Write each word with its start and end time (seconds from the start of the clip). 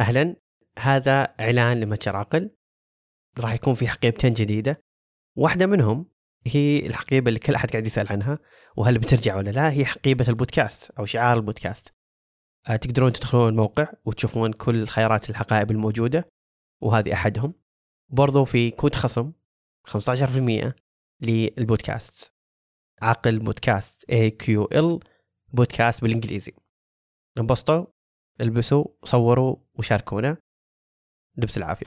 أهلا. 0.00 0.36
هذا 0.78 1.22
إعلان 1.22 1.80
لمتجر 1.80 2.16
عقل. 2.16 2.50
راح 3.38 3.52
يكون 3.52 3.74
في 3.74 3.88
حقيبتين 3.88 4.32
جديدة. 4.32 4.82
واحدة 5.36 5.66
منهم 5.66 6.06
هي 6.46 6.86
الحقيبة 6.86 7.28
اللي 7.28 7.38
كل 7.40 7.54
أحد 7.54 7.70
قاعد 7.70 7.86
يسأل 7.86 8.08
عنها 8.12 8.38
وهل 8.76 8.98
بترجع 8.98 9.36
ولا 9.36 9.50
لا؟ 9.50 9.72
هي 9.72 9.84
حقيبة 9.84 10.28
البودكاست 10.28 10.90
أو 10.90 11.04
شعار 11.04 11.36
البودكاست. 11.36 11.94
آه، 12.68 12.76
تقدرون 12.76 13.12
تدخلون 13.12 13.48
الموقع 13.48 13.92
وتشوفون 14.04 14.52
كل 14.52 14.86
خيارات 14.86 15.30
الحقائب 15.30 15.70
الموجودة 15.70 16.28
وهذه 16.82 17.12
أحدهم. 17.12 17.54
برضو 18.08 18.44
في 18.44 18.70
كود 18.70 18.94
خصم 18.94 19.32
15% 19.86 20.74
للبودكاست. 21.20 22.34
عقل 23.02 23.38
بودكاست 23.38 24.04
AQL 24.12 25.06
بودكاست 25.52 26.02
بالإنجليزي. 26.02 26.52
انبسطوا. 27.38 27.99
البسوا 28.40 28.84
صوروا 29.04 29.56
وشاركونا. 29.74 30.36
لبس 31.36 31.56
العافية. 31.56 31.86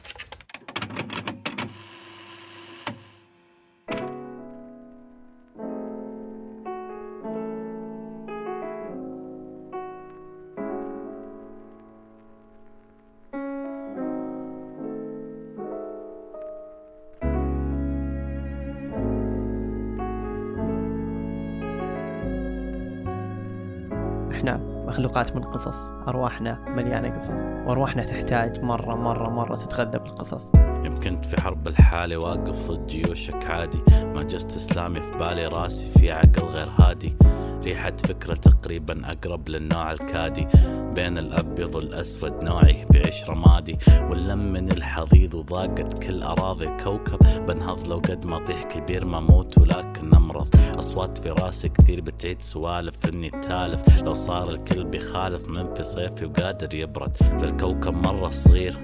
مخلوقات 24.94 25.36
من 25.36 25.44
قصص. 25.44 25.92
أرواحنا 26.08 26.60
مليانة 26.68 27.16
قصص. 27.16 27.30
وأرواحنا 27.66 28.04
تحتاج 28.04 28.62
مرة 28.62 28.96
مرة 28.96 29.30
مرة 29.30 29.56
تتغذى 29.56 30.00
بالقصص. 30.00 30.52
يوم 30.56 31.00
كنت 31.00 31.26
في 31.26 31.42
حرب 31.42 31.68
الحالة 31.68 32.18
واقف 32.18 32.72
ضد 32.72 32.88
جيوشك 32.88 33.46
عادي. 33.46 33.80
ما 34.04 34.24
جست 34.24 34.56
إسلامي 34.56 35.00
في 35.00 35.18
بالي 35.18 35.48
راسي 35.48 36.00
في 36.00 36.12
عقل 36.12 36.44
غير 36.44 36.70
هادي. 36.80 37.16
ريحة 37.64 37.96
فكرة 38.08 38.34
تقريبا 38.34 39.12
أقرب 39.12 39.50
للنوع 39.50 39.92
الكادي. 39.92 40.48
بين 40.96 41.18
الأبيض 41.18 41.76
والأسود 41.76 42.44
نوعي 42.44 42.86
بعيش 42.94 43.30
رمادي 43.30 43.78
واللم 44.10 44.54
من 44.54 44.72
الحضيض 44.72 45.34
وضاقت 45.34 46.04
كل 46.04 46.24
أراضي 46.24 46.66
الكوكب. 46.66 47.46
بنهض 47.48 47.88
لو 47.88 47.98
قد 47.98 48.28
ما 48.28 48.46
طيح 48.46 48.64
كبير 48.64 49.06
ما 49.06 49.20
موت 49.20 49.58
ولكن 49.58 50.14
أمرض. 50.14 50.48
أصوات 50.80 51.18
في 51.18 51.30
راسي 51.30 51.70
كثير 51.70 52.02
بتعيد 52.02 52.42
سوالف 52.42 53.06
إني 53.06 53.30
تالف. 53.30 54.02
لو 54.04 54.14
صار 54.14 54.50
الكل 54.50 54.84
بيخالف 54.84 55.50
من 55.50 55.74
في 55.74 55.84
صيفي 55.84 56.26
وقادر 56.26 56.76
يبرد. 56.76 57.16
ذا 57.22 57.46
الكوكب 57.46 57.94
مرة 57.94 58.30
صغير 58.30 58.78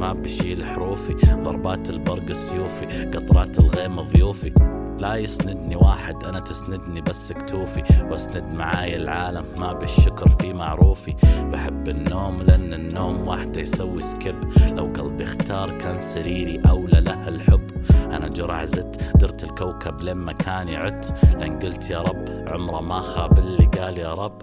ما 0.00 0.12
بشيل 0.12 0.64
حروفي. 0.64 1.14
ضربات 1.42 1.90
البرق 1.90 2.32
سيوفي 2.32 2.86
قطرات 2.86 3.58
الغيم 3.58 4.00
ضيوفي. 4.00 4.81
لا 5.02 5.14
يسندني 5.14 5.76
واحد 5.76 6.24
أنا 6.24 6.40
تسندني 6.40 7.00
بس 7.00 7.32
كتوفي. 7.32 7.82
وأسند 8.10 8.54
معاي 8.54 8.96
العالم 8.96 9.44
ما 9.58 9.72
بالشكر 9.72 10.28
في 10.28 10.52
معروفي. 10.52 11.14
بحب 11.52 11.88
النوم 11.88 12.42
لأن 12.42 12.74
النوم 12.74 13.28
وحده 13.28 13.60
يسوي 13.60 14.00
سكيب. 14.00 14.40
لو 14.72 14.84
قلبي 14.84 15.24
اختار 15.24 15.78
كان 15.78 16.00
سريري 16.00 16.62
أولى 16.70 17.00
له 17.00 17.28
الحب. 17.28 17.66
أنا 18.12 18.28
جرع 18.28 18.64
زدت 18.64 19.16
درت 19.16 19.44
الكوكب 19.44 20.00
لين 20.00 20.16
مكاني 20.16 20.76
عدت. 20.76 21.14
لأن 21.40 21.58
قلت 21.58 21.90
يا 21.90 22.02
رب 22.02 22.24
عمره 22.48 22.80
ما 22.80 23.00
خاب 23.00 23.38
اللي 23.38 23.66
قال 23.66 23.98
يا 23.98 24.14
رب. 24.14 24.42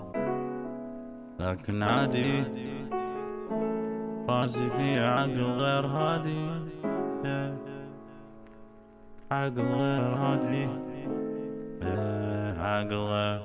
لكن 1.40 1.84
عادي 1.84 2.44
راسي 4.30 4.70
في 4.70 5.00
عقل 5.00 5.42
غير 5.42 5.86
هادي. 5.86 6.50
عقل 7.26 7.69
غير 9.60 10.02
هادي 10.02 10.68
عقل 12.60 12.94
غير 12.94 13.42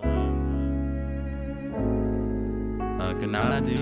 لكن 3.00 3.34
عادي 3.34 3.78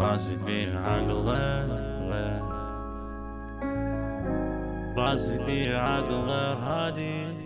راسي 0.00 0.36
في 0.46 0.76
عقل 0.76 1.12
غير 1.12 1.66
غير 2.10 2.42
راسي 4.96 5.44
في 5.44 5.76
عقل 5.76 6.14
غير 6.14 6.56
هادي 6.56 7.37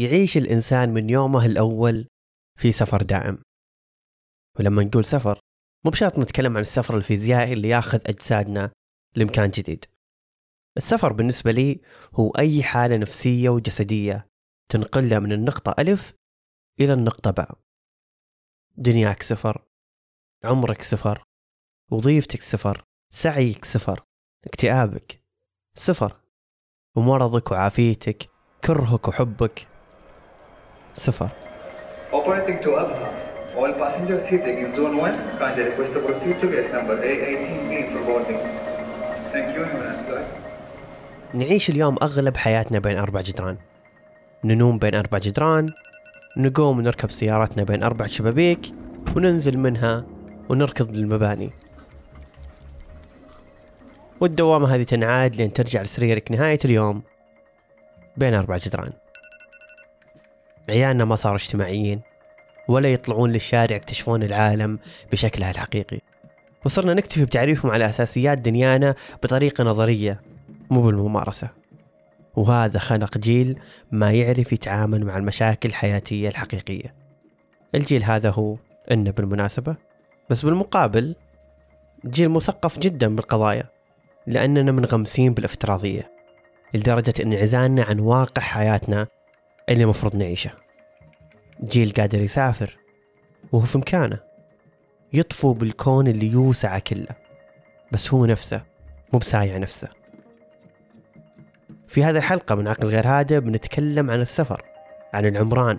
يعيش 0.00 0.36
الإنسان 0.36 0.94
من 0.94 1.10
يومه 1.10 1.46
الأول 1.46 2.06
في 2.58 2.72
سفر 2.72 3.02
دائم. 3.02 3.42
ولما 4.58 4.84
نقول 4.84 5.04
سفر 5.04 5.40
مو 5.84 5.90
بشرط 5.90 6.18
نتكلم 6.18 6.56
عن 6.56 6.62
السفر 6.62 6.96
الفيزيائي 6.96 7.52
اللي 7.52 7.68
ياخذ 7.68 8.00
أجسادنا 8.06 8.72
لمكان 9.16 9.50
جديد. 9.50 9.84
السفر 10.76 11.12
بالنسبة 11.12 11.50
لي 11.50 11.80
هو 12.14 12.30
أي 12.30 12.62
حالة 12.62 12.96
نفسية 12.96 13.48
وجسدية 13.48 14.26
تنقلها 14.68 15.18
من 15.18 15.32
النقطة 15.32 15.74
ألف 15.78 16.12
إلى 16.80 16.92
النقطة 16.92 17.30
باء. 17.30 17.58
دنياك 18.76 19.22
سفر 19.22 19.64
عمرك 20.44 20.82
سفر 20.82 21.24
وظيفتك 21.90 22.42
سفر 22.42 22.84
سعيك 23.12 23.64
سفر 23.64 24.04
اكتئابك 24.46 25.20
سفر 25.74 26.20
ومرضك 26.96 27.50
وعافيتك 27.50 28.30
كرهك 28.64 29.08
وحبك 29.08 29.68
صفر 31.00 31.28
Operating 32.12 32.58
to 32.64 32.70
Alpha. 32.82 33.08
All 33.58 33.72
passengers 33.82 34.22
seating 34.28 34.56
in 34.64 34.70
Zone 34.76 34.96
1 34.96 35.38
kindly 35.40 35.62
request 35.68 35.92
to 35.94 36.00
proceed 36.06 36.36
to 36.42 36.46
gate 36.54 36.70
number 36.76 36.96
A18B 37.10 37.72
for 37.92 38.00
boarding. 38.08 38.40
Thank 39.32 39.46
you 39.54 39.62
and 39.62 39.70
have 39.72 39.82
a 39.82 39.92
nice 39.92 40.04
flight. 40.08 40.28
نعيش 41.34 41.70
اليوم 41.70 41.96
أغلب 42.02 42.36
حياتنا 42.36 42.78
بين 42.78 42.98
أربع 42.98 43.20
جدران 43.20 43.56
ننوم 44.44 44.78
بين 44.78 44.94
أربع 44.94 45.18
جدران 45.18 45.72
نقوم 46.36 46.78
ونركب 46.78 47.10
سيارتنا 47.10 47.62
بين 47.64 47.82
أربع 47.82 48.06
شبابيك 48.06 48.60
وننزل 49.16 49.58
منها 49.58 50.04
ونركض 50.48 50.96
للمباني 50.96 51.50
والدوامة 54.20 54.74
هذه 54.74 54.82
تنعاد 54.82 55.36
لين 55.36 55.52
ترجع 55.52 55.82
لسريرك 55.82 56.32
نهاية 56.32 56.58
اليوم 56.64 57.02
بين 58.16 58.34
أربع 58.34 58.56
جدران 58.56 58.92
عيالنا 60.70 61.04
ما 61.04 61.14
صاروا 61.14 61.36
اجتماعيين 61.36 62.00
ولا 62.68 62.92
يطلعون 62.92 63.32
للشارع 63.32 63.76
يكتشفون 63.76 64.22
العالم 64.22 64.78
بشكلها 65.12 65.50
الحقيقي. 65.50 66.00
وصرنا 66.64 66.94
نكتفي 66.94 67.24
بتعريفهم 67.24 67.72
على 67.72 67.88
أساسيات 67.88 68.38
دنيانا 68.38 68.94
بطريقة 69.22 69.64
نظرية 69.64 70.20
مو 70.70 70.82
بالممارسة. 70.82 71.48
وهذا 72.36 72.78
خلق 72.78 73.18
جيل 73.18 73.58
ما 73.92 74.12
يعرف 74.12 74.52
يتعامل 74.52 75.04
مع 75.04 75.16
المشاكل 75.16 75.68
الحياتية 75.68 76.28
الحقيقية. 76.28 76.94
الجيل 77.74 78.04
هذا 78.04 78.30
هو 78.30 78.56
إنه 78.90 79.10
بالمناسبة. 79.10 79.76
بس 80.30 80.44
بالمقابل 80.44 81.14
جيل 82.06 82.28
مثقف 82.28 82.78
جدا 82.78 83.16
بالقضايا 83.16 83.64
لأننا 84.26 84.72
منغمسين 84.72 85.34
بالإفتراضية 85.34 86.10
لدرجة 86.74 87.14
إنعزالنا 87.22 87.82
عن 87.82 88.00
واقع 88.00 88.42
حياتنا 88.42 89.06
اللي 89.70 89.86
مفروض 89.86 90.16
نعيشه. 90.16 90.50
جيل 91.64 91.92
قادر 91.92 92.20
يسافر 92.20 92.78
وهو 93.52 93.64
في 93.64 93.78
مكانه. 93.78 94.18
يطفو 95.12 95.52
بالكون 95.52 96.08
اللي 96.08 96.26
يوسع 96.26 96.78
كله 96.78 97.08
بس 97.92 98.14
هو 98.14 98.26
نفسه 98.26 98.62
مو 99.12 99.18
بسايع 99.18 99.56
نفسه. 99.56 99.88
في 101.88 102.04
هذه 102.04 102.16
الحلقة 102.16 102.54
من 102.54 102.68
عقل 102.68 102.88
غير 102.88 103.08
هادئ 103.08 103.40
بنتكلم 103.40 104.10
عن 104.10 104.20
السفر 104.20 104.62
عن 105.14 105.26
العمران 105.26 105.78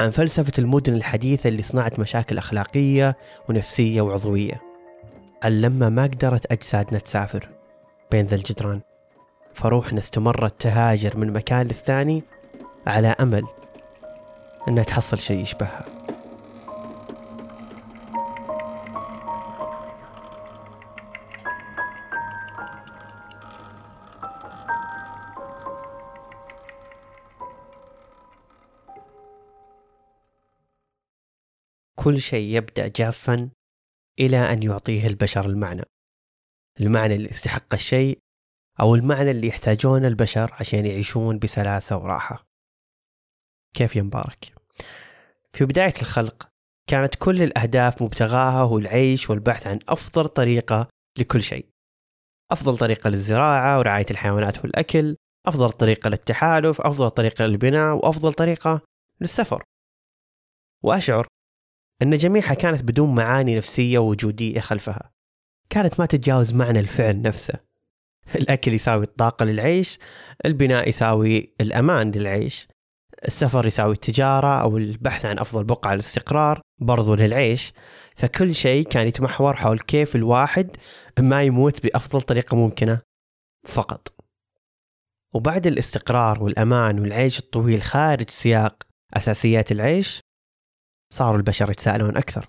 عن 0.00 0.10
فلسفة 0.10 0.52
المدن 0.58 0.94
الحديثة 0.94 1.48
اللي 1.48 1.62
صنعت 1.62 1.98
مشاكل 1.98 2.38
أخلاقية 2.38 3.16
ونفسية 3.48 4.00
وعضوية. 4.00 4.60
عن 5.42 5.60
لما 5.60 5.88
ما 5.88 6.02
قدرت 6.02 6.52
أجسادنا 6.52 6.98
تسافر 6.98 7.48
بين 8.10 8.26
ذا 8.26 8.34
الجدران. 8.34 8.80
فروحنا 9.54 9.98
استمرت 9.98 10.60
تهاجر 10.60 11.16
من 11.16 11.32
مكان 11.32 11.66
للثاني 11.66 12.24
على 12.86 13.08
أمل 13.08 13.46
أنها 14.68 14.84
تحصل 14.84 15.18
شيء 15.18 15.42
يشبهها. 15.42 15.84
كل 31.98 32.20
شيء 32.20 32.56
يبدأ 32.56 32.88
جافا 32.88 33.50
إلى 34.20 34.36
أن 34.36 34.62
يعطيه 34.62 35.06
البشر 35.06 35.46
المعنى. 35.46 35.82
المعنى 36.80 37.14
اللي 37.14 37.30
استحق 37.30 37.74
الشيء 37.74 38.18
أو 38.80 38.94
المعنى 38.94 39.30
اللي 39.30 39.48
يحتاجونه 39.48 40.08
البشر 40.08 40.50
عشان 40.60 40.86
يعيشون 40.86 41.38
بسلاسة 41.38 41.96
وراحة. 41.96 42.49
كيف 43.74 43.96
يا 43.96 44.02
مبارك؟ 44.02 44.54
في 45.52 45.64
بداية 45.64 45.94
الخلق 46.02 46.48
كانت 46.86 47.14
كل 47.14 47.42
الأهداف 47.42 48.02
مبتغاها 48.02 48.60
هو 48.62 48.78
العيش 48.78 49.30
والبحث 49.30 49.66
عن 49.66 49.78
أفضل 49.88 50.28
طريقة 50.28 50.88
لكل 51.18 51.42
شيء. 51.42 51.66
أفضل 52.52 52.78
طريقة 52.78 53.10
للزراعة 53.10 53.78
ورعاية 53.78 54.06
الحيوانات 54.10 54.64
والأكل 54.64 55.16
أفضل 55.46 55.72
طريقة 55.72 56.10
للتحالف 56.10 56.80
أفضل 56.80 57.10
طريقة 57.10 57.46
للبناء 57.46 57.94
وأفضل 57.94 58.32
طريقة 58.32 58.80
للسفر. 59.20 59.62
وأشعر 60.84 61.26
أن 62.02 62.16
جميعها 62.16 62.54
كانت 62.54 62.82
بدون 62.82 63.14
معاني 63.14 63.56
نفسية 63.56 63.98
ووجودية 63.98 64.60
خلفها. 64.60 65.10
كانت 65.70 66.00
ما 66.00 66.06
تتجاوز 66.06 66.54
معنى 66.54 66.80
الفعل 66.80 67.22
نفسه. 67.22 67.54
الأكل 68.34 68.74
يساوي 68.74 69.04
الطاقة 69.04 69.44
للعيش 69.44 69.98
البناء 70.44 70.88
يساوي 70.88 71.54
الأمان 71.60 72.10
للعيش. 72.10 72.68
السفر 73.26 73.66
يساوي 73.66 73.92
التجارة 73.92 74.60
أو 74.60 74.76
البحث 74.76 75.24
عن 75.24 75.38
أفضل 75.38 75.64
بقعة 75.64 75.92
للاستقرار 75.92 76.60
برضو 76.78 77.14
للعيش. 77.14 77.72
فكل 78.16 78.54
شيء 78.54 78.84
كان 78.84 79.06
يتمحور 79.06 79.56
حول 79.56 79.78
كيف 79.78 80.16
الواحد 80.16 80.76
ما 81.18 81.42
يموت 81.42 81.82
بأفضل 81.82 82.20
طريقة 82.20 82.56
ممكنة 82.56 83.00
فقط. 83.66 84.14
وبعد 85.34 85.66
الاستقرار 85.66 86.44
والأمان 86.44 87.00
والعيش 87.00 87.38
الطويل 87.38 87.82
خارج 87.82 88.30
سياق 88.30 88.82
أساسيات 89.14 89.72
العيش 89.72 90.20
صاروا 91.12 91.36
البشر 91.36 91.70
يتساءلون 91.70 92.16
أكثر 92.16 92.48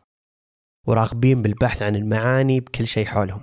وراغبين 0.87 1.41
بالبحث 1.41 1.81
عن 1.81 1.95
المعاني 1.95 2.59
بكل 2.59 2.87
شيء 2.87 3.05
حولهم. 3.05 3.41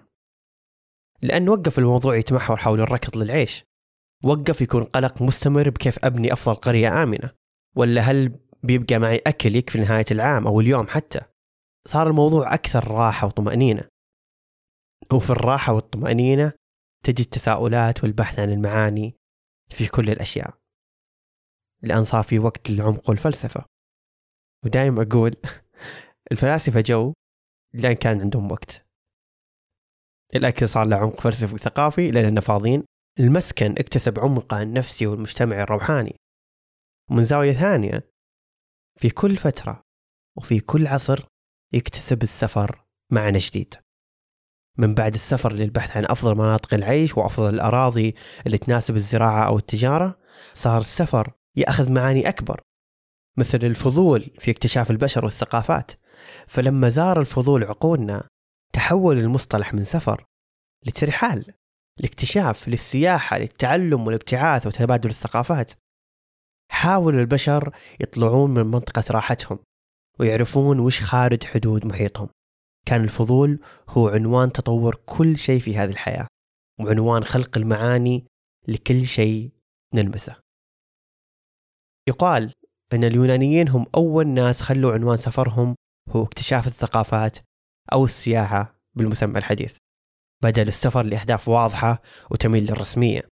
لأن 1.22 1.48
وقف 1.48 1.78
الموضوع 1.78 2.16
يتمحور 2.16 2.56
حول 2.56 2.80
الركض 2.80 3.16
للعيش. 3.16 3.64
وقف 4.24 4.60
يكون 4.60 4.84
قلق 4.84 5.22
مستمر 5.22 5.70
بكيف 5.70 6.04
أبني 6.04 6.32
أفضل 6.32 6.54
قرية 6.54 7.02
آمنة؟ 7.02 7.30
ولا 7.76 8.00
هل 8.00 8.38
بيبقى 8.62 8.98
معي 8.98 9.22
أكل 9.26 9.56
يكفي 9.56 9.78
نهاية 9.78 10.04
العام 10.10 10.46
أو 10.46 10.60
اليوم 10.60 10.86
حتى؟ 10.86 11.20
صار 11.88 12.10
الموضوع 12.10 12.54
أكثر 12.54 12.90
راحة 12.90 13.26
وطمأنينة. 13.26 13.88
وفي 15.12 15.30
الراحة 15.30 15.72
والطمأنينة 15.72 16.52
تجي 17.04 17.22
التساؤلات 17.22 18.04
والبحث 18.04 18.38
عن 18.38 18.50
المعاني 18.50 19.16
في 19.70 19.88
كل 19.88 20.10
الأشياء. 20.10 20.58
لأن 21.82 22.04
صار 22.04 22.22
في 22.22 22.38
وقت 22.38 22.70
للعمق 22.70 23.10
والفلسفة. 23.10 23.64
ودائما 24.64 25.02
أقول 25.02 25.36
الفلاسفة 26.32 26.80
جو 26.80 27.14
لأن 27.74 27.92
كان 27.92 28.20
عندهم 28.20 28.52
وقت. 28.52 28.86
الأكل 30.34 30.68
صار 30.68 30.86
له 30.86 30.96
عمق 30.96 31.20
فلسفي 31.20 31.54
وثقافي 31.54 32.10
لأننا 32.10 32.40
فاضيين. 32.40 32.84
المسكن 33.20 33.74
اكتسب 33.78 34.18
عمقه 34.18 34.62
النفسي 34.62 35.06
والمجتمعي 35.06 35.62
الروحاني. 35.62 36.16
ومن 37.10 37.24
زاوية 37.24 37.52
ثانية 37.52 38.10
في 39.00 39.10
كل 39.10 39.36
فترة 39.36 39.82
وفي 40.36 40.60
كل 40.60 40.86
عصر 40.86 41.24
يكتسب 41.72 42.22
السفر 42.22 42.84
معنى 43.12 43.38
جديد. 43.38 43.74
من 44.78 44.94
بعد 44.94 45.14
السفر 45.14 45.52
للبحث 45.52 45.96
عن 45.96 46.04
أفضل 46.04 46.34
مناطق 46.34 46.74
العيش 46.74 47.16
وأفضل 47.16 47.54
الأراضي 47.54 48.14
اللي 48.46 48.58
تناسب 48.58 48.96
الزراعة 48.96 49.46
أو 49.46 49.58
التجارة 49.58 50.18
صار 50.52 50.78
السفر 50.78 51.32
يأخذ 51.56 51.92
معاني 51.92 52.28
أكبر 52.28 52.60
مثل 53.38 53.58
الفضول 53.62 54.30
في 54.38 54.50
اكتشاف 54.50 54.90
البشر 54.90 55.24
والثقافات. 55.24 55.92
فلما 56.46 56.88
زار 56.88 57.20
الفضول 57.20 57.64
عقولنا 57.64 58.28
تحول 58.72 59.18
المصطلح 59.18 59.74
من 59.74 59.84
سفر 59.84 60.24
لترحال. 60.86 61.57
الاكتشاف 62.00 62.68
للسياحة 62.68 63.38
للتعلم 63.38 64.06
والابتعاث 64.06 64.66
وتبادل 64.66 65.10
الثقافات. 65.10 65.72
حاول 66.70 67.14
البشر 67.14 67.76
يطلعون 68.00 68.50
من 68.54 68.66
منطقة 68.66 69.04
راحتهم 69.10 69.58
ويعرفون 70.20 70.78
وش 70.78 71.00
خارج 71.00 71.44
حدود 71.44 71.86
محيطهم. 71.86 72.28
كان 72.86 73.04
الفضول 73.04 73.60
هو 73.88 74.08
عنوان 74.08 74.52
تطور 74.52 74.94
كل 75.06 75.36
شيء 75.36 75.60
في 75.60 75.76
هذه 75.76 75.90
الحياة 75.90 76.26
وعنوان 76.80 77.24
خلق 77.24 77.58
المعاني 77.58 78.24
لكل 78.68 79.06
شيء 79.06 79.50
نلمسه. 79.94 80.36
يقال 82.08 82.52
أن 82.92 83.04
اليونانيين 83.04 83.68
هم 83.68 83.86
أول 83.94 84.28
ناس 84.28 84.62
خلوا 84.62 84.92
عنوان 84.92 85.16
سفرهم 85.16 85.74
هو 86.08 86.22
اكتشاف 86.24 86.66
الثقافات 86.66 87.38
أو 87.92 88.04
السياحة 88.04 88.80
بالمسمى 88.94 89.38
الحديث. 89.38 89.76
بدل 90.42 90.68
السفر 90.68 91.02
لأهداف 91.02 91.48
واضحة 91.48 92.02
وتميل 92.30 92.64
للرسمية. 92.64 93.28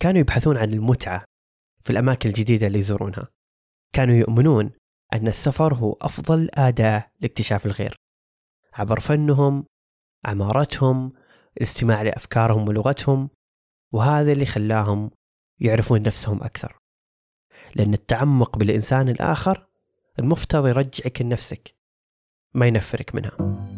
كانوا 0.00 0.20
يبحثون 0.20 0.56
عن 0.56 0.72
المتعة 0.72 1.24
في 1.84 1.90
الأماكن 1.90 2.28
الجديدة 2.28 2.66
اللي 2.66 2.78
يزورونها. 2.78 3.28
كانوا 3.92 4.14
يؤمنون 4.14 4.70
أن 5.12 5.28
السفر 5.28 5.74
هو 5.74 5.92
أفضل 5.92 6.48
أداة 6.54 7.10
لاكتشاف 7.20 7.66
الغير 7.66 7.96
عبر 8.74 9.00
فنهم 9.00 9.64
عمارتهم 10.24 11.12
الاستماع 11.56 12.02
لأفكارهم 12.02 12.68
ولغتهم 12.68 13.30
وهذا 13.92 14.32
اللي 14.32 14.46
خلاهم 14.46 15.10
يعرفون 15.60 16.02
نفسهم 16.02 16.42
أكثر. 16.42 16.78
لأن 17.74 17.94
التعمق 17.94 18.58
بالإنسان 18.58 19.08
الآخر 19.08 19.66
المفترض 20.18 20.66
يرجعك 20.66 21.22
لنفسك 21.22 21.74
ما 22.54 22.66
ينفرك 22.66 23.14
منها. 23.14 23.77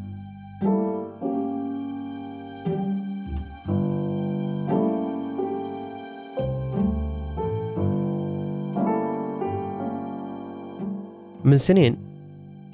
من 11.50 11.58
سنين 11.58 11.96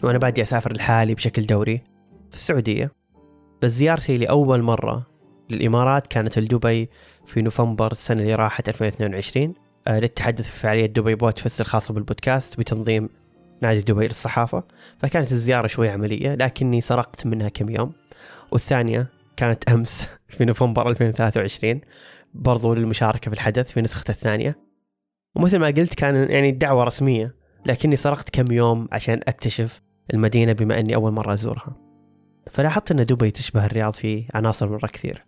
وأنا 0.02 0.18
بادي 0.18 0.42
أسافر 0.42 0.72
لحالي 0.72 1.14
بشكل 1.14 1.46
دوري 1.46 1.82
في 2.30 2.36
السعودية. 2.36 2.92
بس 3.62 3.70
زيارتي 3.70 4.18
لأول 4.18 4.62
مرة 4.62 5.06
للإمارات 5.50 6.06
كانت 6.06 6.38
لدبي 6.38 6.90
في 7.26 7.42
نوفمبر 7.42 7.92
السنة 7.92 8.22
اللي 8.22 8.34
راحت 8.34 8.68
2022 8.68 9.54
آه، 9.86 10.00
للتحدث 10.00 10.50
في 10.50 10.58
فعالية 10.58 10.86
دبي 10.86 11.14
بودفست 11.14 11.60
الخاصة 11.60 11.94
بالبودكاست 11.94 12.58
بتنظيم 12.58 13.08
نادي 13.62 13.80
دبي 13.80 14.06
للصحافة. 14.06 14.62
فكانت 14.98 15.32
الزيارة 15.32 15.66
شوي 15.66 15.88
عملية 15.88 16.34
لكني 16.34 16.80
سرقت 16.80 17.26
منها 17.26 17.48
كم 17.48 17.68
يوم. 17.68 17.92
والثانية 18.52 19.06
كانت 19.36 19.68
أمس 19.68 20.08
في 20.36 20.44
نوفمبر 20.44 20.90
2023 20.90 21.80
برضو 22.34 22.74
للمشاركة 22.74 23.30
في 23.30 23.34
الحدث 23.34 23.72
في 23.72 23.80
نسخته 23.80 24.10
الثانية. 24.10 24.58
ومثل 25.34 25.58
ما 25.58 25.66
قلت 25.66 25.94
كان 25.94 26.30
يعني 26.30 26.50
الدعوة 26.50 26.84
رسمية 26.84 27.45
لكني 27.66 27.96
سرقت 27.96 28.30
كم 28.30 28.52
يوم 28.52 28.88
عشان 28.92 29.20
أكتشف 29.28 29.82
المدينة 30.14 30.52
بما 30.52 30.80
أني 30.80 30.94
أول 30.94 31.12
مرة 31.12 31.32
أزورها. 31.32 31.76
فلاحظت 32.50 32.90
أن 32.90 33.02
دبي 33.02 33.30
تشبه 33.30 33.66
الرياض 33.66 33.92
في 33.92 34.24
عناصر 34.34 34.68
مرة 34.68 34.86
كثير. 34.86 35.24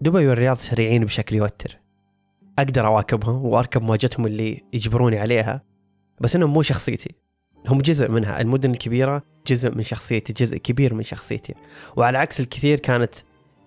دبي 0.00 0.28
والرياض 0.28 0.56
سريعين 0.56 1.04
بشكل 1.04 1.36
يوتر. 1.36 1.78
أقدر 2.58 2.86
أواكبهم 2.86 3.46
وأركب 3.46 3.82
موجتهم 3.82 4.26
اللي 4.26 4.62
يجبروني 4.72 5.18
عليها 5.18 5.62
بس 6.20 6.36
إنهم 6.36 6.52
مو 6.52 6.62
شخصيتي. 6.62 7.14
هم 7.68 7.80
جزء 7.80 8.10
منها. 8.10 8.40
المدن 8.40 8.70
الكبيرة 8.70 9.22
جزء 9.46 9.74
من 9.74 9.82
شخصيتي 9.82 10.32
جزء 10.32 10.58
كبير 10.58 10.94
من 10.94 11.02
شخصيتي. 11.02 11.54
وعلى 11.96 12.18
عكس 12.18 12.40
الكثير 12.40 12.78
كانت 12.78 13.14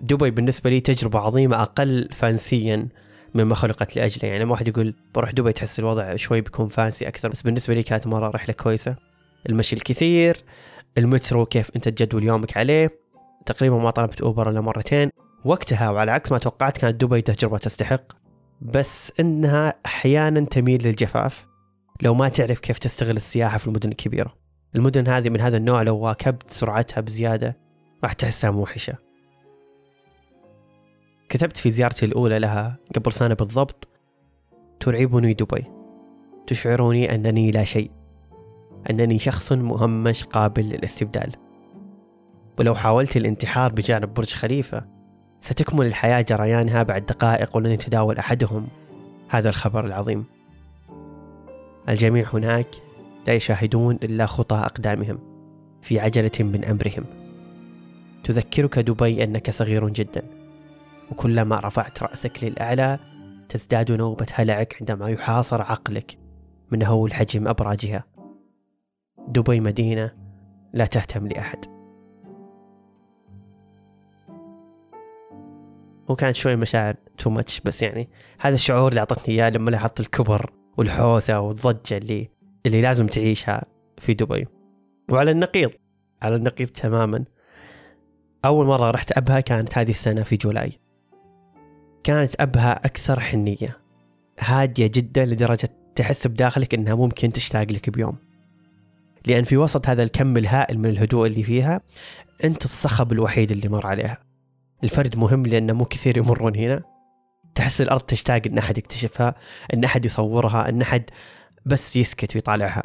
دبي 0.01 0.31
بالنسبة 0.31 0.69
لي 0.69 0.79
تجربة 0.79 1.19
عظيمة 1.19 1.62
أقل 1.62 2.09
فانسيا 2.12 2.88
مما 3.38 3.56
خلقت 3.56 3.96
لأجله. 3.96 4.29
يعني 4.29 4.46
ما 4.46 4.51
واحد 4.51 4.67
يقول 4.67 4.94
بروح 5.15 5.32
دبي 5.32 5.53
تحس 5.53 5.79
الوضع 5.79 6.15
شوي 6.15 6.41
بيكون 6.41 6.67
فانسي 6.67 7.08
أكثر 7.08 7.29
بس 7.29 7.41
بالنسبة 7.41 7.74
لي 7.74 7.84
كانت 7.84 8.08
مرة 8.08 8.29
رحلة 8.29 8.53
كويسة. 8.53 8.96
المشي 9.50 9.75
الكثير 9.75 10.38
المترو 10.98 11.46
كيف 11.46 11.72
أنت 11.75 11.89
تجدول 11.89 12.24
يومك 12.24 12.58
عليه. 12.58 13.00
تقريبا 13.46 13.77
ما 13.77 13.91
طلبت 13.91 14.22
أوبر 14.22 14.50
إلا 14.50 14.62
مرتين. 14.62 15.10
وقتها 15.46 15.89
وعلى 15.89 16.12
عكس 16.12 16.32
ما 16.32 16.38
توقعت 16.38 16.77
كانت 16.77 17.01
دبي 17.01 17.22
تجربة 17.22 17.58
تستحق. 17.58 18.03
بس 18.62 19.13
إنها 19.20 19.74
أحيانا 19.86 20.46
تميل 20.46 20.88
للجفاف. 20.88 21.46
لو 22.01 22.13
ما 22.13 22.29
تعرف 22.29 22.60
كيف 22.60 22.77
تستغل 22.77 23.17
السياحة 23.17 23.58
في 23.58 23.67
المدن 23.67 23.89
الكبيرة. 23.89 24.34
المدن 24.75 25.08
هذه 25.08 25.29
من 25.29 25.41
هذا 25.41 25.58
النوع 25.58 25.82
لو 25.82 25.98
واكبت 25.98 26.50
سرعتها 26.50 27.01
بزيادة 27.01 27.58
راح 28.03 28.13
تحسها 28.13 28.51
موحشة. 28.51 29.06
كتبت 31.29 31.57
في 31.57 31.69
زيارتي 31.69 32.05
الأولى 32.05 32.39
لها 32.39 32.77
قبل 32.96 33.13
سنة 33.13 33.34
بالضبط 33.34 33.89
ترعبني 34.79 35.34
دبي. 35.34 35.63
تشعرني 36.48 37.15
أنني 37.15 37.51
لا 37.51 37.63
شيء 37.63 37.91
أنني 38.89 39.19
شخص 39.19 39.51
مهمش 39.51 40.24
قابل 40.24 40.69
للاستبدال. 40.69 41.31
ولو 42.60 42.75
حاولت 42.75 43.17
الانتحار 43.17 43.72
بجانب 43.72 44.13
برج 44.13 44.34
خليفة 44.34 44.86
ستكمل 45.41 45.86
الحياة 45.86 46.22
جريانها 46.22 46.84
بعد 46.84 47.05
دقائق 47.05 47.57
ولن 47.57 47.72
يتداول 47.72 48.17
أحدهم. 48.17 48.67
هذا 49.29 49.50
الخبر 49.50 49.86
العظيم. 49.86 50.25
الجميع 51.89 52.27
هناك 52.34 52.67
لا 53.27 53.34
يشاهدون 53.34 53.96
إلا 54.03 54.25
خطى 54.25 54.55
أقدامهم 54.55 55.19
في 55.81 56.00
عجلة 56.00 56.31
من 56.39 56.65
أمرهم. 56.65 57.05
تذكرك 58.24 58.79
دبي 58.79 59.24
أنك 59.24 59.50
صغير 59.50 59.89
جدا. 59.89 60.37
وكلما 61.11 61.59
رفعت 61.59 62.03
رأسك 62.03 62.43
للأعلى 62.43 62.99
تزداد 63.49 63.91
نوبة 63.91 64.27
هلعك 64.33 64.77
عندما 64.79 65.09
يحاصر 65.09 65.61
عقلك 65.61 66.17
من 66.71 66.83
هول 66.83 67.13
حجم 67.13 67.47
أبراجها. 67.47 68.03
دبي 69.27 69.59
مدينة 69.59 70.11
لا 70.73 70.85
تهتم 70.85 71.27
لأحد. 71.27 71.65
وكانت 76.09 76.35
شوي 76.35 76.55
مشاعر 76.55 76.95
تو 77.17 77.29
ماتش 77.29 77.59
بس 77.59 77.83
يعني 77.83 78.09
هذا 78.39 78.55
الشعور 78.55 78.89
اللي 78.89 78.99
أعطتني 78.99 79.35
إياه 79.35 79.49
لما 79.49 79.71
لاحظت 79.71 79.99
الكبر 79.99 80.51
والحوسة 80.77 81.39
والضجة 81.39 81.97
اللي 81.97 82.29
اللي 82.65 82.81
لازم 82.81 83.07
تعيشها 83.07 83.65
في 83.97 84.13
دبي. 84.13 84.47
وعلى 85.11 85.31
النقيض 85.31 85.71
على 86.21 86.35
النقيض 86.35 86.67
تماما. 86.67 87.25
أول 88.45 88.65
مرة 88.65 88.91
رحت 88.91 89.17
أبها 89.17 89.39
كانت 89.39 89.77
هذه 89.77 89.89
السنة 89.89 90.23
في 90.23 90.37
جولاي. 90.37 90.79
كانت 92.07 92.35
أبها 92.39 92.85
أكثر 92.85 93.19
حنية. 93.19 93.77
هادية 94.39 94.87
جدا 94.87 95.25
لدرجة 95.25 95.69
تحس 95.95 96.27
بداخلك 96.27 96.73
أنها 96.73 96.95
ممكن 96.95 97.33
تشتاق 97.33 97.71
لك 97.71 97.89
بيوم. 97.89 98.17
لأن 99.25 99.43
في 99.43 99.57
وسط 99.57 99.87
هذا 99.87 100.03
الكم 100.03 100.37
الهائل 100.37 100.79
من 100.79 100.89
الهدوء 100.89 101.27
اللي 101.27 101.43
فيها 101.43 101.81
أنت 102.43 102.65
الصخب 102.65 103.11
الوحيد 103.11 103.51
اللي 103.51 103.69
مر 103.69 103.87
عليها. 103.87 104.17
الفرد 104.83 105.17
مهم 105.17 105.45
لأنه 105.45 105.73
مو 105.73 105.85
كثير 105.85 106.17
يمرون 106.17 106.55
هنا. 106.55 106.83
تحس 107.55 107.81
الأرض 107.81 108.01
تشتاق 108.01 108.41
أن 108.45 108.57
أحد 108.57 108.77
يكتشفها 108.77 109.35
أن 109.73 109.83
أحد 109.83 110.05
يصورها 110.05 110.69
أن 110.69 110.81
أحد 110.81 111.03
بس 111.65 111.95
يسكت 111.95 112.35
ويطالعها. 112.35 112.83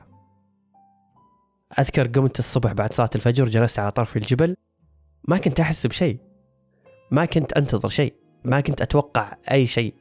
أذكر 1.79 2.07
قمت 2.07 2.39
الصبح 2.39 2.73
بعد 2.73 2.93
صلاة 2.93 3.11
الفجر 3.15 3.49
جلست 3.49 3.79
على 3.79 3.91
طرف 3.91 4.17
الجبل. 4.17 4.57
ما 5.29 5.39
كنت 5.39 5.61
أحس 5.61 5.87
بشيء. 5.87 6.19
ما 7.11 7.25
كنت 7.25 7.53
أنتظر 7.53 7.89
شيء. 7.89 8.22
ما 8.45 8.61
كنت 8.61 8.83
أتوقع 8.83 9.37
أي 9.51 9.67
شيء. 9.67 9.95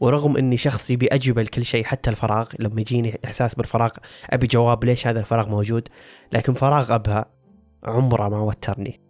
ورغم 0.00 0.36
إني 0.36 0.56
شخص 0.56 0.90
يبي 0.90 1.06
لكل 1.42 1.64
شيء 1.64 1.84
حتى 1.84 2.10
الفراغ 2.10 2.48
لما 2.58 2.80
يجيني 2.80 3.18
إحساس 3.24 3.54
بالفراغ 3.54 3.90
أبي 4.30 4.46
جواب 4.46 4.84
ليش 4.84 5.06
هذا 5.06 5.20
الفراغ 5.20 5.48
موجود؟ 5.48 5.88
لكن 6.32 6.52
فراغ 6.52 6.94
أبها 6.94 7.26
عمره 7.84 8.28
ما 8.28 8.40
وترني. 8.40 9.00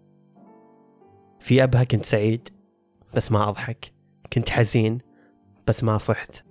في 1.41 1.63
أبها 1.63 1.85
كنت 1.85 2.05
سعيد 2.05 2.49
بس 3.15 3.33
ما 3.33 3.49
أضحك. 3.49 3.93
كنت 4.33 4.51
حزين 4.51 4.99
بس 5.67 5.85
ما 5.85 5.99
صحت. 5.99 6.45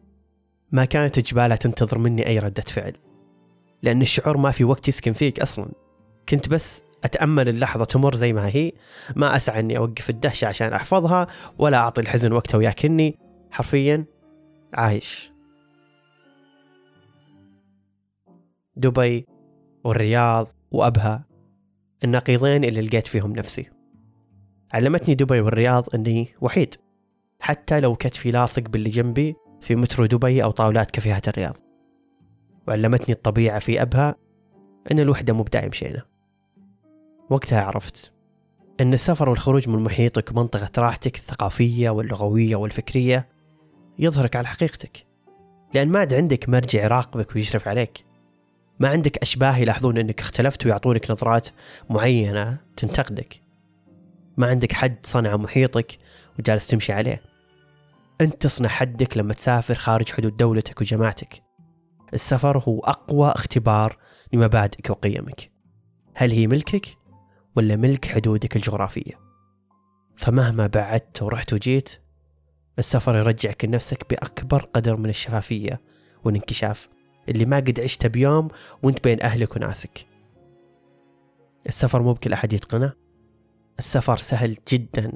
ما 0.71 0.85
كانت 0.85 1.19
جبالها 1.19 1.57
تنتظر 1.57 1.97
مني 1.97 2.27
أي 2.27 2.39
ردة 2.39 2.63
فعل. 2.67 2.93
لأن 3.83 4.01
الشعور 4.01 4.37
ما 4.37 4.51
في 4.51 4.63
وقت 4.63 4.87
يسكن 4.87 5.13
فيك 5.13 5.39
أصلا. 5.39 5.71
كنت 6.29 6.49
بس 6.49 6.83
أتأمل 7.03 7.49
اللحظة 7.49 7.85
تمر 7.85 8.15
زي 8.15 8.33
ما 8.33 8.47
هي. 8.47 8.71
ما 9.15 9.35
أسعى 9.35 9.59
إني 9.59 9.77
أوقف 9.77 10.09
الدهشة 10.09 10.47
عشان 10.47 10.73
أحفظها 10.73 11.27
ولا 11.57 11.77
أعطي 11.77 12.01
الحزن 12.01 12.33
وقته 12.33 12.57
وياكلني 12.57 13.19
حرفيا 13.51 14.05
عايش. 14.73 15.31
دبي 18.75 19.25
والرياض 19.83 20.47
وأبها. 20.71 21.25
النقيضين 22.03 22.63
اللي 22.63 22.81
لقيت 22.81 23.07
فيهم 23.07 23.33
نفسي. 23.33 23.69
علمتني 24.73 25.15
دبي 25.15 25.41
والرياض 25.41 25.95
أني 25.95 26.27
وحيد. 26.41 26.75
حتى 27.39 27.79
لو 27.79 27.95
كتفي 27.95 28.31
لاصق 28.31 28.61
باللي 28.61 28.89
جنبي 28.89 29.35
في 29.61 29.75
مترو 29.75 30.05
دبي 30.05 30.43
أو 30.43 30.51
طاولات 30.51 30.91
كافيهات 30.91 31.27
الرياض. 31.27 31.57
وعلمتني 32.67 33.15
الطبيعة 33.15 33.59
في 33.59 33.81
أبها 33.81 34.15
أن 34.91 34.99
الوحدة 34.99 35.33
مو 35.33 35.43
بداعي 35.43 35.69
مشينا 35.69 36.08
وقتها 37.29 37.61
عرفت 37.61 38.11
أن 38.79 38.93
السفر 38.93 39.29
والخروج 39.29 39.69
من 39.69 39.79
محيطك 39.79 40.31
ومنطقة 40.31 40.71
راحتك 40.77 41.15
الثقافية 41.15 41.89
واللغوية 41.89 42.55
والفكرية 42.55 43.29
يظهرك 43.99 44.35
على 44.35 44.47
حقيقتك. 44.47 45.05
لأن 45.73 45.87
ما 45.87 45.99
عاد 45.99 46.13
عندك 46.13 46.49
مرجع 46.49 46.83
يراقبك 46.83 47.35
ويشرف 47.35 47.67
عليك. 47.67 48.05
ما 48.79 48.89
عندك 48.89 49.17
أشباه 49.17 49.57
يلاحظون 49.57 49.97
أنك 49.97 50.19
اختلفت 50.19 50.65
ويعطونك 50.65 51.11
نظرات 51.11 51.47
معينة 51.89 52.57
تنتقدك. 52.77 53.41
ما 54.37 54.47
عندك 54.47 54.71
حد 54.71 54.97
صنع 55.03 55.37
محيطك 55.37 55.97
وجالس 56.39 56.67
تمشي 56.67 56.93
عليه. 56.93 57.21
أنت 58.21 58.41
تصنع 58.41 58.69
حدك 58.69 59.17
لما 59.17 59.33
تسافر 59.33 59.75
خارج 59.75 60.11
حدود 60.11 60.37
دولتك 60.37 60.81
وجماعتك. 60.81 61.43
السفر 62.13 62.57
هو 62.57 62.79
أقوى 62.79 63.29
اختبار 63.29 63.97
لمبادئك 64.33 64.89
وقيمك. 64.89 65.51
هل 66.13 66.31
هي 66.31 66.47
ملكك؟ 66.47 66.98
ولا 67.55 67.75
ملك 67.75 68.05
حدودك 68.05 68.55
الجغرافية. 68.55 69.19
فمهما 70.15 70.67
بعدت 70.67 71.21
ورحت 71.21 71.53
وجيت 71.53 71.89
السفر 72.79 73.15
يرجعك 73.15 73.65
لنفسك 73.65 74.09
بأكبر 74.09 74.61
قدر 74.73 74.97
من 74.97 75.09
الشفافية 75.09 75.81
والانكشاف 76.23 76.89
اللي 77.29 77.45
ما 77.45 77.57
قد 77.57 77.79
عشته 77.79 78.09
بيوم 78.09 78.47
وانت 78.83 79.03
بين 79.03 79.23
أهلك 79.23 79.55
وناسك. 79.55 80.05
السفر 81.67 82.01
مو 82.01 82.13
بكل 82.13 82.33
أحد 82.33 82.53
يتقنه. 82.53 82.93
السفر 83.79 84.17
سهل 84.17 84.57
جدا 84.67 85.11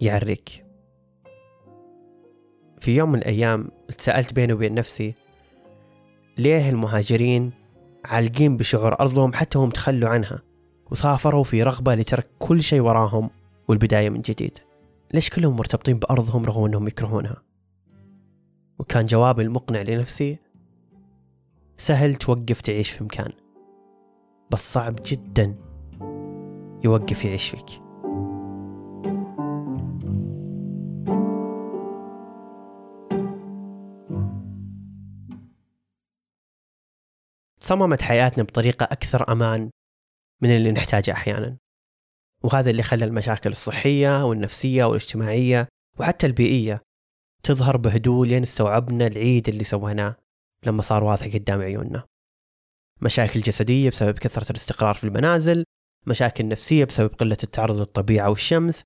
يعريك. 0.00 0.64
في 2.80 2.96
يوم 2.96 3.12
من 3.12 3.18
الأيام 3.18 3.70
تسألت 3.98 4.32
بيني 4.32 4.52
وبين 4.52 4.74
نفسي 4.74 5.14
ليه 6.38 6.70
المهاجرين 6.70 7.52
عالقين 8.04 8.56
بشعور 8.56 9.00
أرضهم 9.00 9.32
حتى 9.32 9.58
هم 9.58 9.70
تخلوا 9.70 10.08
عنها؟ 10.08 10.47
وسافروا 10.90 11.44
في 11.44 11.62
رغبة 11.62 11.94
لترك 11.94 12.26
كل 12.38 12.62
شيء 12.62 12.80
وراهم 12.80 13.30
والبداية 13.68 14.10
من 14.10 14.20
جديد. 14.20 14.58
ليش 15.14 15.30
كلهم 15.30 15.56
مرتبطين 15.56 15.98
بأرضهم 15.98 16.44
رغم 16.44 16.64
أنهم 16.64 16.88
يكرهونها؟ 16.88 17.42
وكان 18.78 19.06
جوابي 19.06 19.42
المقنع 19.42 19.82
لنفسي 19.82 20.38
سهل 21.76 22.14
توقف 22.14 22.60
تعيش 22.60 22.90
في 22.90 23.04
مكان 23.04 23.32
بس 24.50 24.72
صعب 24.72 24.96
جدا 25.06 25.54
يوقف 26.84 27.24
يعيش 27.24 27.48
فيك. 27.48 27.82
صممت 37.60 38.02
حياتنا 38.02 38.44
بطريقة 38.44 38.84
أكثر 38.84 39.32
أمان 39.32 39.70
من 40.40 40.56
اللي 40.56 40.72
نحتاجه 40.72 41.12
أحيانا. 41.12 41.58
وهذا 42.42 42.70
اللي 42.70 42.82
خلى 42.82 43.04
المشاكل 43.04 43.50
الصحية 43.50 44.24
والنفسية 44.24 44.84
والاجتماعية 44.84 45.68
وحتى 45.98 46.26
البيئية 46.26 46.82
تظهر 47.42 47.76
بهدوء 47.76 48.26
لين 48.26 48.42
استوعبنا 48.42 49.06
العيد 49.06 49.48
اللي 49.48 49.64
سويناه 49.64 50.16
لما 50.66 50.82
صار 50.82 51.04
واضح 51.04 51.26
قدام 51.26 51.60
عيوننا. 51.60 52.04
مشاكل 53.00 53.40
جسدية 53.40 53.90
بسبب 53.90 54.18
كثرة 54.18 54.50
الاستقرار 54.50 54.94
في 54.94 55.04
المنازل 55.04 55.64
مشاكل 56.06 56.48
نفسية 56.48 56.84
بسبب 56.84 57.14
قلة 57.14 57.36
التعرض 57.42 57.78
للطبيعة 57.78 58.30
والشمس 58.30 58.82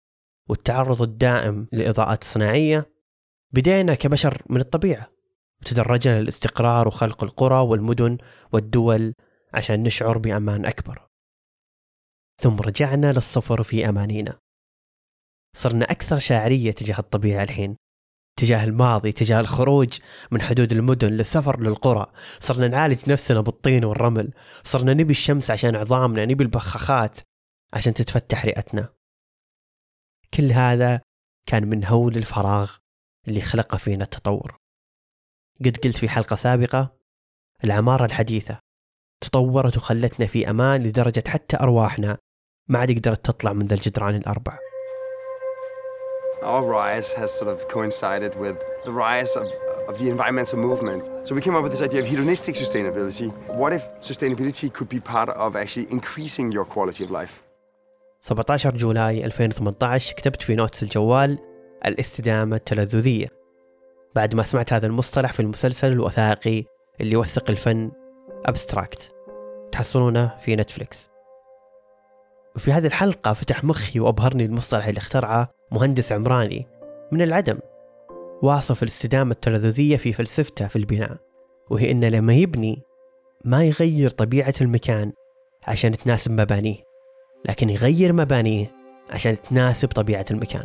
والتعرض 0.49 1.03
الدائم 1.03 1.69
للإضاءات 1.73 2.23
الصناعية 2.23 2.93
بدينا 3.53 3.95
كبشر 3.95 4.43
من 4.51 4.61
الطبيعة 4.61 5.11
وتدرجنا 5.63 6.21
للاستقرار 6.21 6.89
وخلق 6.89 7.25
القرى 7.25 7.59
والمدن 7.59 8.19
والدول 8.53 9.15
عشان 9.55 9.83
نشعر 9.83 10.19
بأمان 10.19 10.67
أكبر. 10.67 11.12
ثم 12.43 12.57
رجعنا 12.57 13.13
للصفر 13.13 13.63
في 13.63 13.89
أمانينا. 13.89 14.39
صرنا 15.57 15.85
أكثر 15.85 16.19
شاعرية 16.19 16.73
تجاه 16.73 16.99
الطبيعة 16.99 17.43
الحين 17.43 17.77
تجاه 18.37 18.65
الماضي 18.65 19.13
تجاه 19.13 19.41
الخروج 19.41 19.99
من 20.31 20.43
حدود 20.43 20.73
المدن 20.73 21.09
للسفر 21.09 21.61
للقرى. 21.61 22.13
صرنا 22.39 22.69
نعالج 22.69 23.11
نفسنا 23.11 23.41
بالطين 23.41 23.85
والرمل. 23.85 24.33
صرنا 24.65 24.95
نبي 24.95 25.11
الشمس 25.11 25.51
عشان 25.51 25.77
عظامنا 25.77 26.25
نبي 26.25 26.45
البخاخات 26.45 27.19
عشان 27.73 27.95
تتفتح 27.95 28.45
رئتنا. 28.45 28.95
كل 30.35 30.53
هذا 30.53 31.01
كان 31.47 31.69
من 31.69 31.85
هول 31.85 32.17
الفراغ 32.17 32.77
اللي 33.29 33.41
خلق 33.41 33.77
فينا 33.77 34.05
التطور. 34.05 34.57
قد 35.65 35.77
قلت 35.77 35.97
في 35.97 36.09
حلقة 36.09 36.37
سابقة 36.37 36.97
العمارة 37.65 38.05
الحديثة 38.05 38.59
تطورت 39.21 39.77
وخلتنا 39.77 40.27
في 40.27 40.51
أمان 40.51 40.83
لدرجة 40.83 41.25
حتى 41.29 41.57
أرواحنا 41.57 42.19
ما 42.69 42.79
عاد 42.79 42.99
قدرت 42.99 43.25
تطلع 43.25 43.53
من 43.53 43.67
ذا 43.67 43.75
الجدران 43.75 44.15
الأربع 44.15 44.59
Our 46.43 46.65
rise 46.65 47.13
has 47.13 47.31
sort 47.39 47.51
of 47.55 47.69
coincided 47.69 48.33
with 48.45 48.57
the 48.85 48.93
rise 48.93 49.37
of, 49.37 49.47
of 49.89 49.95
the 50.01 50.09
environmental 50.09 50.59
movement. 50.59 51.03
So 51.27 51.37
we 51.37 51.41
came 51.41 51.55
up 51.55 51.63
with 51.63 51.73
this 51.75 51.83
idea 51.83 52.01
of 52.01 52.07
hedonistic 52.13 52.57
sustainability. 52.57 53.29
What 53.63 53.73
if 53.73 53.83
sustainability 54.01 54.67
could 54.77 54.89
be 54.89 54.99
part 54.99 55.29
of 55.29 55.55
actually 55.55 55.87
increasing 55.97 56.51
your 56.51 56.65
quality 56.65 57.05
of 57.05 57.11
life? 57.11 57.43
17 58.21 58.71
جولاي 58.77 59.25
2018 59.25 60.15
كتبت 60.15 60.43
في 60.43 60.55
نوتس 60.55 60.83
الجوال 60.83 61.39
الاستدامة 61.87 62.57
التلذذية 62.57 63.27
بعد 64.15 64.35
ما 64.35 64.43
سمعت 64.43 64.73
هذا 64.73 64.87
المصطلح 64.87 65.33
في 65.33 65.41
المسلسل 65.41 65.93
الوثائقي 65.93 66.65
اللي 67.01 67.13
يوثق 67.13 67.51
الفن 67.51 67.91
أبستراكت 68.47 69.13
تحصلونه 69.73 70.37
في 70.41 70.57
نتفليكس 70.57 71.12
وفي 72.57 72.73
هذه 72.73 72.87
الحلقة 72.87 73.33
فتح 73.33 73.65
مخي 73.65 74.01
وأبهرني 74.01 74.45
المصطلح 74.45 74.87
اللي 74.87 74.99
اخترعه 74.99 75.51
مهندس 75.71 76.13
عمراني 76.13 76.67
من 77.13 77.23
العدم 77.23 77.59
واصف 78.43 78.83
الاستدامة 78.83 79.31
التلذذية 79.33 79.97
في 79.97 80.13
فلسفته 80.13 80.69
في 80.69 80.77
البناء 80.77 81.17
وهي 81.71 81.91
أنه 81.91 82.09
لما 82.09 82.35
يبني 82.35 82.83
ما 83.45 83.65
يغير 83.65 84.11
طبيعة 84.11 84.55
المكان 84.61 85.13
عشان 85.67 85.93
تناسب 85.93 86.41
مبانيه 86.41 86.77
لكن 87.45 87.71
يغير 87.71 88.13
مبانيه 88.13 88.73
عشان 89.11 89.43
تناسب 89.43 89.89
طبيعة 89.89 90.25
المكان. 90.31 90.65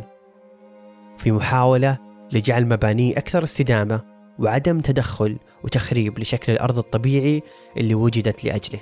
في 1.16 1.32
محاولة 1.32 1.98
لجعل 2.32 2.66
مبانيه 2.66 3.18
أكثر 3.18 3.44
استدامة 3.44 4.04
وعدم 4.38 4.80
تدخل 4.80 5.38
وتخريب 5.64 6.18
لشكل 6.18 6.52
الأرض 6.52 6.78
الطبيعي 6.78 7.42
اللي 7.76 7.94
وجدت 7.94 8.44
لأجله. 8.44 8.80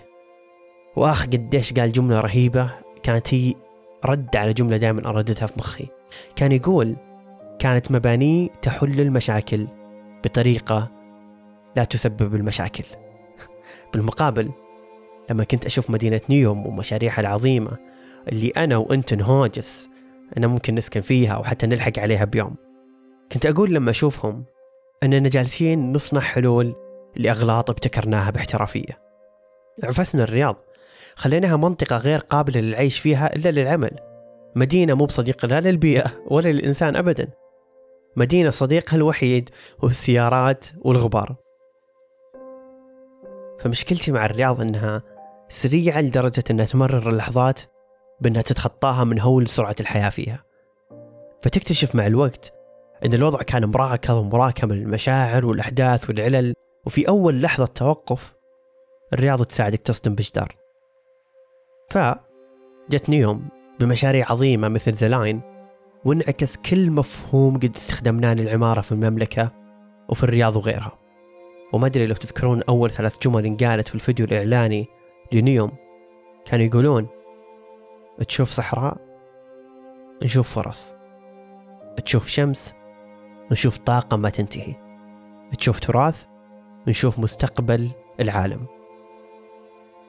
وآخ 0.97 1.27
قديش 1.27 1.73
قال 1.73 1.93
جملة 1.93 2.21
رهيبة 2.21 2.86
كانت 3.07 3.35
هي 3.35 3.55
رد 4.05 4.37
على 4.37 4.53
جملة 4.53 4.77
دائما 4.77 5.09
أرددها 5.09 5.47
في 5.47 5.53
مخي. 5.59 5.87
كان 6.37 6.53
يقول 6.53 6.97
كانت 7.59 7.93
مباني 7.93 8.51
تحل 8.63 9.01
المشاكل 9.01 9.67
بطريقة 10.25 10.91
لا 11.77 11.85
تسبب 11.85 12.35
المشاكل. 12.35 12.85
بالمقابل 13.93 14.51
لما 15.31 15.45
كنت 15.45 15.67
أشوف 15.67 15.91
مدينة 15.91 16.21
نيوم 16.31 16.67
ومشاريعها 16.67 17.21
العظيمة 17.21 17.77
اللي 18.29 18.49
أنا 18.57 18.77
وأنت 18.77 19.15
نهاجس 19.15 19.89
أنا 20.37 20.47
ممكن 20.47 20.75
نسكن 20.75 21.01
فيها 21.01 21.37
وحتى 21.37 21.67
نلحق 21.67 21.99
عليها 21.99 22.25
بيوم 22.25 22.55
كنت 23.33 23.47
أقول 23.47 23.75
لما 23.75 23.91
أشوفهم 23.91 24.45
أننا 25.03 25.29
جالسين 25.29 25.93
نصنع 25.93 26.21
حلول 26.21 26.75
لأغلاط 27.17 27.71
ابتكرناها 27.71 28.31
باحترافية. 28.31 28.99
عفسنا 29.85 30.25
الرياض. 30.25 30.66
خليناها 31.17 31.57
منطقة 31.57 31.97
غير 31.97 32.19
قابلة 32.19 32.61
للعيش 32.61 32.99
فيها 32.99 33.37
إلا 33.37 33.49
للعمل. 33.51 33.91
مدينة 34.57 34.95
مو 34.95 35.07
بصديقة 35.07 35.49
لا 35.49 35.61
للبيئة 35.61 36.11
ولا 36.27 36.49
للإنسان 36.49 36.97
أبدا. 36.97 37.29
مدينة 38.17 38.51
صديقها 38.51 38.97
الوحيد 38.97 39.51
هو 39.85 39.89
السيارات 39.89 40.67
والغبار. 40.79 41.37
فمشكلتي 43.61 44.13
مع 44.13 44.27
الرياض 44.27 44.61
أنها 44.61 45.03
سريعة 45.49 46.01
لدرجة 46.01 46.45
أنها 46.51 46.65
تمرر 46.65 47.11
اللحظات 47.11 47.61
بأنها 48.21 48.43
تتخطاها 48.43 49.05
من 49.05 49.21
هول 49.21 49.49
سرعة 49.49 49.77
الحياة 49.81 50.09
فيها. 50.09 50.45
فتكتشف 51.43 51.95
مع 51.95 52.07
الوقت 52.07 52.53
أن 53.05 53.15
الوضع 53.15 53.43
كان 53.43 53.65
مراكض 53.65 54.15
ومراكم 54.15 54.73
المشاعر 54.73 55.47
والأحداث 55.47 56.09
والعلل 56.09 56.55
وفي 56.87 57.09
أول 57.09 57.43
لحظة 57.43 57.67
توقف 57.67 58.35
الرياض 59.13 59.45
تساعدك 59.45 59.79
تصدم 59.79 60.15
بجدار 60.15 60.66
فجتني 61.87 63.17
يوم 63.17 63.49
بمشاريع 63.81 64.31
عظيمة 64.31 64.69
مثل 64.69 64.93
ذا 64.93 65.09
لاين 65.09 65.41
وانعكس 66.05 66.57
كل 66.57 66.91
مفهوم 66.91 67.57
قد 67.57 67.73
استخدمناه 67.77 68.35
للعمارة 68.35 68.81
في 68.81 68.93
المملكة 68.93 69.53
وفي 70.09 70.25
الرياض 70.25 70.57
وغيرها. 70.57 70.99
وما 71.73 71.87
أدري 71.87 72.07
لو 72.07 72.15
تذكرون 72.15 72.63
أول 72.63 72.91
ثلاث 72.91 73.19
جمل 73.19 73.47
انقالت 73.47 73.89
في 73.89 73.95
الفيديو 73.95 74.27
الإعلاني 74.27 74.87
لنيوم 75.33 75.73
كانوا 76.45 76.67
يقولون 76.67 77.07
تشوف 78.29 78.49
صحراء 78.49 78.97
نشوف 80.23 80.55
فرص. 80.55 80.95
تشوف 82.05 82.29
شمس 82.29 82.75
نشوف 83.53 83.79
طاقة 83.79 84.17
ما 84.17 84.31
تنتهي. 84.31 84.75
تشوف 85.59 85.81
تراث 85.81 86.27
نشوف 86.89 87.19
مستقبل 87.19 87.91
العالم. 88.21 88.67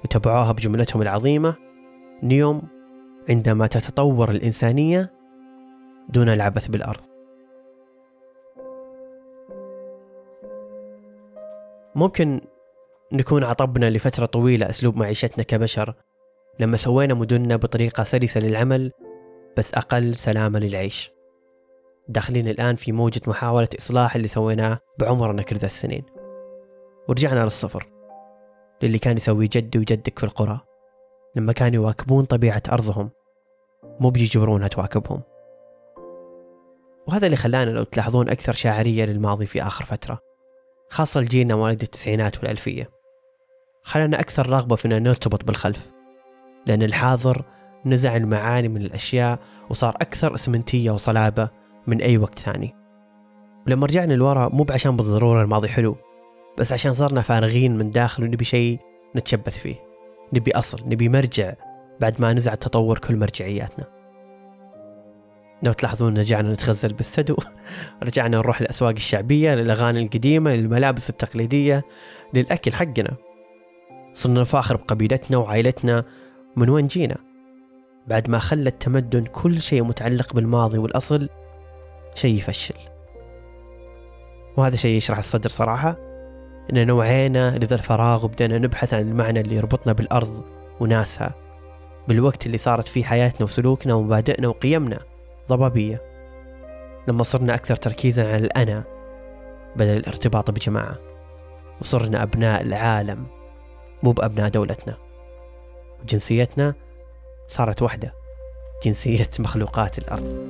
وتبعوها 0.03 0.51
بجملتهم 0.51 1.01
العظيمة 1.01 1.66
نيوم 2.23 2.61
عندما 3.29 3.67
تتطور 3.67 4.31
الإنسانية 4.31 5.13
دون 6.09 6.29
العبث 6.29 6.67
بالأرض. 6.67 7.01
ممكن 11.95 12.41
نكون 13.11 13.43
عطبنا 13.43 13.89
لفترة 13.89 14.25
طويلة 14.25 14.69
أسلوب 14.69 14.95
معيشتنا 14.97 15.43
كبشر 15.43 15.93
لما 16.59 16.77
سوينا 16.77 17.13
مدننا 17.13 17.55
بطريقة 17.55 18.03
سلسة 18.03 18.39
للعمل 18.41 18.91
بس 19.57 19.73
أقل 19.73 20.15
سلامة 20.15 20.59
للعيش. 20.59 21.11
داخلين 22.07 22.47
الآن 22.47 22.75
في 22.75 22.91
موجة 22.91 23.21
محاولة 23.27 23.69
إصلاح 23.79 24.15
اللي 24.15 24.27
سويناه 24.27 24.79
بعمرنا 24.99 25.41
كل 25.41 25.55
ذا 25.55 25.65
السنين. 25.65 26.03
ورجعنا 27.09 27.43
للصفر 27.43 27.87
للي 28.83 28.99
كان 28.99 29.17
يسوي 29.17 29.47
جدي 29.47 29.79
وجدك 29.79 30.19
في 30.19 30.25
القرى. 30.25 30.59
لما 31.37 31.53
كانوا 31.53 31.83
يواكبون 31.83 32.25
طبيعة 32.25 32.63
أرضهم 32.71 33.09
مو 33.99 34.09
بيجبرونها 34.09 34.67
تواكبهم. 34.67 35.21
وهذا 37.07 37.25
اللي 37.25 37.37
خلانا 37.37 37.69
لو 37.69 37.83
تلاحظون 37.83 38.29
أكثر 38.29 38.53
شاعرية 38.53 39.05
للماضي 39.05 39.45
في 39.45 39.63
آخر 39.63 39.85
فترة 39.85 40.19
خاصة 40.89 41.19
الجيلنا 41.19 41.55
مواليد 41.55 41.81
التسعينات 41.81 42.37
والألفية. 42.37 42.89
خلانا 43.83 44.19
أكثر 44.19 44.49
رغبة 44.49 44.75
فينا 44.75 44.99
نرتبط 44.99 45.43
بالخلف 45.43 45.91
لأن 46.67 46.83
الحاضر 46.83 47.43
نزع 47.85 48.15
المعاني 48.15 48.67
من 48.67 48.81
الأشياء 48.81 49.39
وصار 49.69 49.95
أكثر 49.95 50.33
اسمنتية 50.33 50.91
وصلابة 50.91 51.49
من 51.87 52.01
أي 52.01 52.17
وقت 52.17 52.39
ثاني. 52.39 52.75
ولما 53.67 53.85
رجعنا 53.85 54.13
لورا 54.13 54.49
مو 54.49 54.63
بعشان 54.63 54.97
بالضرورة 54.97 55.43
الماضي 55.43 55.67
حلو 55.67 55.95
بس 56.57 56.73
عشان 56.73 56.93
صرنا 56.93 57.21
فارغين 57.21 57.77
من 57.77 57.91
داخل 57.91 58.23
ونبي 58.23 58.45
شيء 58.45 58.79
نتشبث 59.15 59.57
فيه. 59.59 59.86
نبي 60.33 60.51
أصل 60.51 60.81
نبي 60.85 61.09
مرجع 61.09 61.53
بعد 61.99 62.21
ما 62.21 62.33
نزع 62.33 62.53
التطور 62.53 62.97
كل 62.99 63.15
مرجعياتنا. 63.15 63.85
لو 65.63 65.73
تلاحظون 65.73 66.17
رجعنا 66.17 66.53
نتغزل 66.53 66.93
بالسدو 66.93 67.37
رجعنا 68.03 68.37
نروح 68.37 68.61
الأسواق 68.61 68.93
الشعبية 68.93 69.55
للأغاني 69.55 70.03
القديمة 70.03 70.53
للملابس 70.53 71.09
التقليدية 71.09 71.83
للأكل 72.33 72.73
حقنا. 72.73 73.15
صرنا 74.11 74.41
نفاخر 74.41 74.75
بقبيلتنا 74.75 75.37
وعائلتنا 75.37 76.03
من 76.55 76.69
وين 76.69 76.87
جينا؟ 76.87 77.17
بعد 78.07 78.29
ما 78.29 78.39
خلى 78.39 78.69
التمدن 78.69 79.23
كل 79.23 79.61
شيء 79.61 79.83
متعلق 79.83 80.33
بالماضي 80.33 80.77
والأصل 80.77 81.29
شيء 82.15 82.37
يفشل. 82.37 82.75
وهذا 84.57 84.75
شيء 84.75 84.97
يشرح 84.97 85.17
الصدر 85.17 85.49
صراحة. 85.49 85.97
إن 86.73 86.87
نوعينا 86.87 87.57
لذا 87.57 87.75
الفراغ 87.75 88.25
وبدأنا 88.25 88.57
نبحث 88.57 88.93
عن 88.93 89.01
المعنى 89.01 89.39
اللي 89.39 89.55
يربطنا 89.55 89.93
بالأرض 89.93 90.43
وناسها. 90.79 91.33
بالوقت 92.07 92.45
اللي 92.45 92.57
صارت 92.57 92.87
فيه 92.87 93.03
حياتنا 93.03 93.43
وسلوكنا 93.43 93.93
ومبادئنا 93.93 94.47
وقيمنا 94.47 94.99
ضبابية. 95.49 96.01
لما 97.07 97.23
صرنا 97.23 97.55
أكثر 97.55 97.75
تركيزا 97.75 98.27
على 98.27 98.37
الأنا 98.45 98.83
بدل 99.75 99.97
الارتباط 99.97 100.51
بجماعة. 100.51 100.97
وصرنا 101.81 102.23
أبناء 102.23 102.61
العالم 102.61 103.25
مو 104.03 104.11
بأبناء 104.11 104.49
دولتنا. 104.49 104.97
وجنسيتنا 106.03 106.73
صارت 107.47 107.81
واحدة 107.81 108.13
جنسية 108.83 109.29
مخلوقات 109.39 109.97
الأرض. 109.97 110.47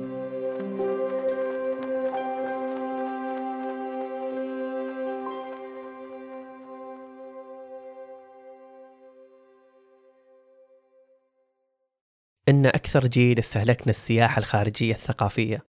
إن 12.48 12.66
أكثر 12.66 13.06
جيل 13.06 13.38
استهلكنا 13.38 13.90
السياحة 13.90 14.38
الخارجية 14.38 14.92
الثقافية 14.92 15.66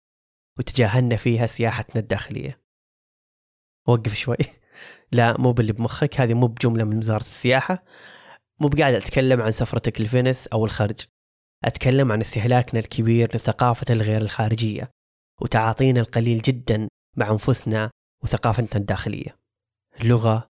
وتجاهلنا 0.58 1.16
فيها 1.16 1.46
سياحتنا 1.46 2.00
الداخلية. 2.00 2.60
وقف 3.88 4.14
شوي. 4.14 4.36
لا 5.12 5.40
مو 5.40 5.52
باللي 5.52 5.72
بمخك 5.72 6.20
هذه 6.20 6.34
مو 6.34 6.46
بجملة 6.46 6.84
من 6.84 6.98
وزارة 6.98 7.22
السياحة. 7.22 7.84
مو 8.60 8.68
بقاعد 8.68 8.94
أتكلم 8.94 9.42
عن 9.42 9.52
سفرتك 9.52 10.00
لفينيس 10.00 10.46
أو 10.46 10.64
الخرج. 10.64 11.00
أتكلم 11.64 12.12
عن 12.12 12.20
استهلاكنا 12.20 12.80
الكبير 12.80 13.36
لثقافة 13.36 13.86
الغير 13.90 14.22
الخارجية 14.22 14.90
وتعاطينا 15.40 16.00
القليل 16.00 16.42
جدا 16.42 16.88
مع 17.16 17.30
أنفسنا 17.30 17.90
وثقافتنا 18.24 18.80
الداخلية. 18.80 19.36
اللغة 20.00 20.46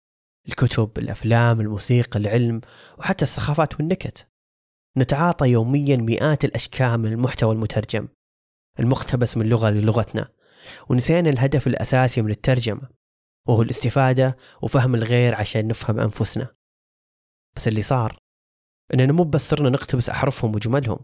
الكتب 0.48 0.98
الأفلام 0.98 1.60
الموسيقى 1.60 2.18
العلم 2.18 2.60
وحتى 2.98 3.22
السخافات 3.22 3.74
والنكت. 3.74 4.31
نتعاطى 4.96 5.48
يوميا 5.48 5.96
مئات 5.96 6.44
الأشكال 6.44 6.98
من 6.98 7.12
المحتوى 7.12 7.54
المترجم 7.54 8.08
المقتبس 8.80 9.36
من 9.36 9.46
لغة 9.46 9.70
للغتنا 9.70 10.28
ونسينا 10.88 11.30
الهدف 11.30 11.66
الأساسي 11.66 12.22
من 12.22 12.30
الترجمة 12.30 12.88
وهو 13.48 13.62
الاستفادة 13.62 14.36
وفهم 14.62 14.94
الغير 14.94 15.34
عشان 15.34 15.68
نفهم 15.68 16.00
أنفسنا. 16.00 16.54
بس 17.56 17.68
اللي 17.68 17.82
صار 17.82 18.18
إننا 18.94 19.12
مو 19.12 19.24
بس 19.24 19.50
صرنا 19.50 19.70
نقتبس 19.70 20.10
أحرفهم 20.10 20.54
وجملهم 20.54 20.98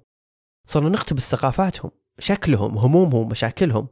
صرنا 0.67 0.89
نقتبس 0.89 1.31
ثقافاتهم 1.31 1.91
شكلهم 2.19 2.79
همومهم 2.79 3.29
مشاكلهم. 3.29 3.89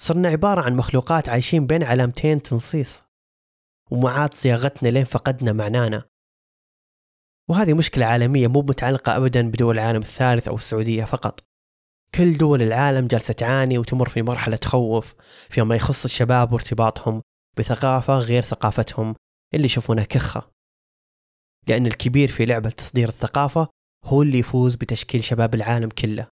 صرنا 0.00 0.28
عبارة 0.28 0.60
عن 0.62 0.76
مخلوقات 0.76 1.28
عايشين 1.28 1.66
بين 1.66 1.82
علامتين 1.82 2.42
تنصيص 2.42 3.02
ومعاد 3.90 4.34
صياغتنا 4.34 4.88
لين 4.88 5.04
فقدنا 5.04 5.52
معنانا. 5.52 6.04
وهذه 7.48 7.74
مشكلة 7.74 8.06
عالمية 8.06 8.48
مو 8.48 8.60
متعلقة 8.60 9.16
أبدا 9.16 9.50
بدول 9.50 9.74
العالم 9.74 10.02
الثالث 10.02 10.48
أو 10.48 10.54
السعودية 10.54 11.04
فقط. 11.04 11.40
كل 12.14 12.36
دول 12.36 12.62
العالم 12.62 13.06
جالسة 13.06 13.34
تعاني 13.34 13.78
وتمر 13.78 14.08
في 14.08 14.22
مرحلة 14.22 14.56
تخوف 14.56 15.14
فيما 15.48 15.76
يخص 15.76 16.04
الشباب 16.04 16.52
وارتباطهم 16.52 17.22
بثقافة 17.58 18.18
غير 18.18 18.42
ثقافتهم 18.42 19.14
اللي 19.54 19.64
يشوفونها 19.64 20.04
كخة. 20.04 20.50
لأن 21.68 21.86
الكبير 21.86 22.28
في 22.28 22.44
لعبة 22.44 22.70
تصدير 22.70 23.08
الثقافة 23.08 23.68
هو 24.04 24.22
اللي 24.22 24.38
يفوز 24.38 24.74
بتشكيل 24.74 25.24
شباب 25.24 25.54
العالم 25.54 25.88
كله 25.88 26.28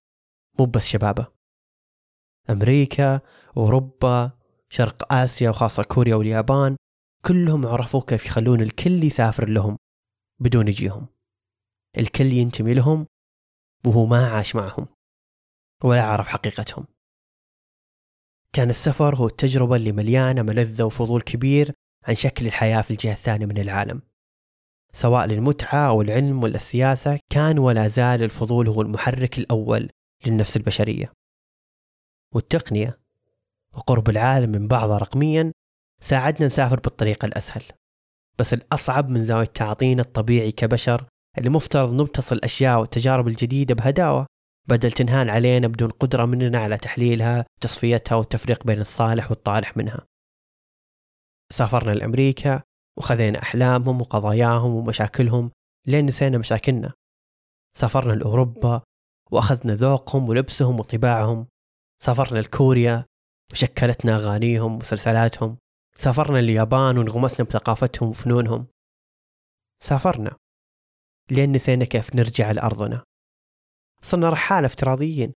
مو 0.59 0.65
بس 0.65 0.87
شبابه. 0.87 1.27
أمريكا 2.49 3.19
أوروبا 3.57 4.31
شرق 4.69 5.13
آسيا 5.13 5.49
وخاصة 5.49 5.83
كوريا 5.83 6.15
واليابان 6.15 6.75
كلهم 7.25 7.65
عرفوا 7.65 8.01
كيف 8.01 8.25
يخلون 8.25 8.61
الكل 8.61 9.03
يسافر 9.03 9.49
لهم. 9.49 9.77
بدون 10.39 10.67
يجيهم. 10.67 11.07
الكل 11.97 12.25
ينتمي 12.25 12.73
لهم 12.73 13.07
وهو 13.85 14.05
ما 14.05 14.27
عاش 14.27 14.55
معهم 14.55 14.87
ولا 15.83 16.03
عرف 16.03 16.27
حقيقتهم. 16.27 16.85
كان 18.53 18.69
السفر 18.69 19.15
هو 19.15 19.27
التجربة 19.27 19.75
اللي 19.75 19.91
مليانة 19.91 20.41
ملذة 20.41 20.83
وفضول 20.83 21.21
كبير 21.21 21.73
عن 22.07 22.15
شكل 22.15 22.45
الحياة 22.45 22.81
في 22.81 22.91
الجهة 22.91 23.11
الثانية 23.11 23.45
من 23.45 23.57
العالم. 23.57 24.01
سواء 24.93 25.25
للمتعة 25.25 25.89
أو 25.89 26.01
العلم 26.01 26.43
ولا 26.43 26.55
السياسة 26.55 27.19
كان 27.29 27.59
ولا 27.59 27.87
زال 27.87 28.23
الفضول 28.23 28.67
هو 28.67 28.81
المحرك 28.81 29.37
الأول 29.37 29.89
للنفس 30.25 30.57
البشرية. 30.57 31.13
والتقنية 32.33 32.99
وقرب 33.73 34.09
العالم 34.09 34.51
من 34.51 34.67
بعضها 34.67 34.97
رقميا 34.97 35.51
ساعدنا 36.01 36.45
نسافر 36.45 36.79
بالطريقة 36.79 37.25
الأسهل. 37.25 37.63
بس 38.39 38.53
الأصعب 38.53 39.09
من 39.09 39.19
زاوية 39.19 39.45
تعاطينا 39.45 40.01
الطبيعي 40.01 40.51
كبشر 40.51 41.05
اللي 41.37 41.49
مفترض 41.49 41.93
نمتص 41.93 42.31
الأشياء 42.31 42.79
والتجارب 42.79 43.27
الجديدة 43.27 43.75
بهداوة 43.75 44.25
بدل 44.67 44.91
تنهان 44.91 45.29
علينا 45.29 45.67
بدون 45.67 45.89
قدرة 45.89 46.25
مننا 46.25 46.59
على 46.59 46.77
تحليلها 46.77 47.45
وتصفيتها 47.57 48.15
والتفريق 48.15 48.63
بين 48.67 48.81
الصالح 48.81 49.29
والطالح 49.31 49.77
منها. 49.77 50.05
سافرنا 51.53 51.91
لأمريكا 51.91 52.61
وخذينا 52.97 53.41
أحلامهم 53.41 54.01
وقضاياهم 54.01 54.71
ومشاكلهم 54.75 55.51
لين 55.87 56.05
نسينا 56.05 56.37
مشاكلنا. 56.37 56.93
سافرنا 57.77 58.13
لأوروبا 58.13 58.81
وأخذنا 59.31 59.75
ذوقهم 59.75 60.29
ولبسهم 60.29 60.79
وطباعهم. 60.79 61.47
سافرنا 62.03 62.39
لكوريا 62.39 63.05
وشكلتنا 63.51 64.15
أغانيهم 64.15 64.73
ومسلسلاتهم. 64.73 65.57
سافرنا 65.97 66.39
اليابان 66.39 66.97
وانغمسنا 66.97 67.45
بثقافتهم 67.45 68.09
وفنونهم. 68.09 68.67
سافرنا. 69.83 70.37
لين 71.31 71.51
نسينا 71.51 71.85
كيف 71.85 72.15
نرجع 72.15 72.51
لأرضنا. 72.51 73.03
صرنا 74.01 74.29
رحالة 74.29 74.65
افتراضيين. 74.65 75.33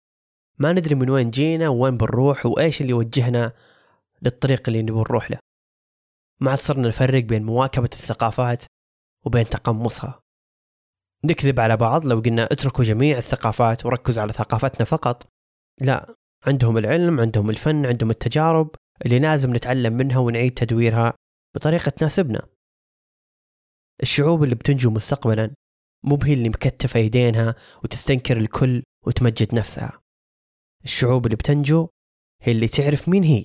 ما 0.58 0.72
ندري 0.72 0.94
من 0.94 1.10
وين 1.10 1.30
جينا 1.30 1.68
وين 1.68 1.96
بنروح 1.96 2.46
وإيش 2.46 2.80
اللي 2.80 2.90
يوجهنا 2.90 3.52
للطريق 4.22 4.62
اللي 4.68 4.82
نبغى 4.82 5.00
نروح 5.00 5.30
له. 5.30 5.38
ما 6.40 6.50
عاد 6.50 6.58
صرنا 6.58 6.88
نفرق 6.88 7.24
بين 7.24 7.44
مواكبة 7.44 7.90
الثقافات 7.92 8.64
وبين 9.26 9.48
تقمصها. 9.48 10.20
نكذب 11.24 11.60
على 11.60 11.76
بعض 11.76 12.04
لو 12.04 12.20
قلنا 12.20 12.44
اتركوا 12.44 12.84
جميع 12.84 13.18
الثقافات 13.18 13.86
وركزوا 13.86 14.22
على 14.22 14.32
ثقافتنا 14.32 14.84
فقط. 14.84 15.26
لا 15.80 16.14
عندهم 16.46 16.78
العلم 16.78 17.20
عندهم 17.20 17.50
الفن 17.50 17.86
عندهم 17.86 18.10
التجارب. 18.10 18.70
اللي 19.06 19.18
لازم 19.18 19.56
نتعلم 19.56 19.92
منها 19.92 20.18
ونعيد 20.18 20.54
تدويرها 20.54 21.14
بطريقة 21.54 21.90
تناسبنا. 21.90 22.48
الشعوب 24.02 24.44
اللي 24.44 24.54
بتنجو 24.54 24.90
مستقبلا 24.90 25.54
مو 26.04 26.16
بهي 26.16 26.32
اللي 26.32 26.48
مكتفة 26.48 27.00
يدينها 27.00 27.54
وتستنكر 27.84 28.36
الكل 28.36 28.82
وتمجد 29.06 29.54
نفسها. 29.54 30.00
الشعوب 30.84 31.26
اللي 31.26 31.36
بتنجو 31.36 31.88
هي 32.42 32.52
اللي 32.52 32.68
تعرف 32.68 33.08
مين 33.08 33.22
هي 33.22 33.44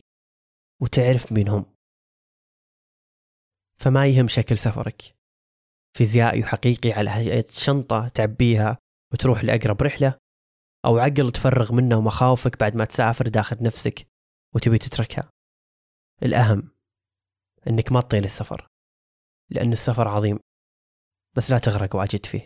وتعرف 0.81 1.31
مين 1.31 1.47
هم. 1.47 1.65
فما 3.77 4.07
يهم 4.07 4.27
شكل 4.27 4.57
سفرك. 4.57 5.15
فيزيائي 5.97 6.41
وحقيقي 6.41 6.91
على 6.91 7.09
هيئة 7.09 7.45
شنطة 7.49 8.07
تعبيها 8.07 8.77
وتروح 9.13 9.43
لأقرب 9.43 9.81
رحلة 9.81 10.17
أو 10.85 10.97
عقل 10.97 11.31
تفرغ 11.31 11.73
منه 11.73 12.01
مخاوفك 12.01 12.59
بعد 12.59 12.75
ما 12.75 12.85
تسافر 12.85 13.27
داخل 13.27 13.63
نفسك 13.63 14.07
وتبي 14.55 14.77
تتركها. 14.77 15.29
الأهم 16.23 16.69
أنك 17.67 17.91
ما 17.91 18.01
تطيل 18.01 18.23
السفر 18.23 18.67
لأن 19.49 19.71
السفر 19.71 20.07
عظيم 20.07 20.39
بس 21.35 21.51
لا 21.51 21.57
تغرق 21.57 21.95
وأجد 21.95 22.25
فيه. 22.25 22.45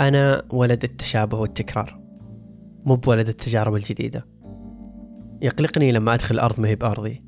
أنا 0.00 0.42
ولد 0.50 0.84
التشابه 0.84 1.38
والتكرار 1.38 2.00
مو 2.84 2.96
بولد 2.96 3.28
التجارب 3.28 3.74
الجديدة. 3.74 4.26
يقلقني 5.42 5.92
لما 5.92 6.14
أدخل 6.14 6.34
الأرض 6.34 6.60
ما 6.60 6.68
هي 6.68 6.74
بأرضي. 6.74 7.22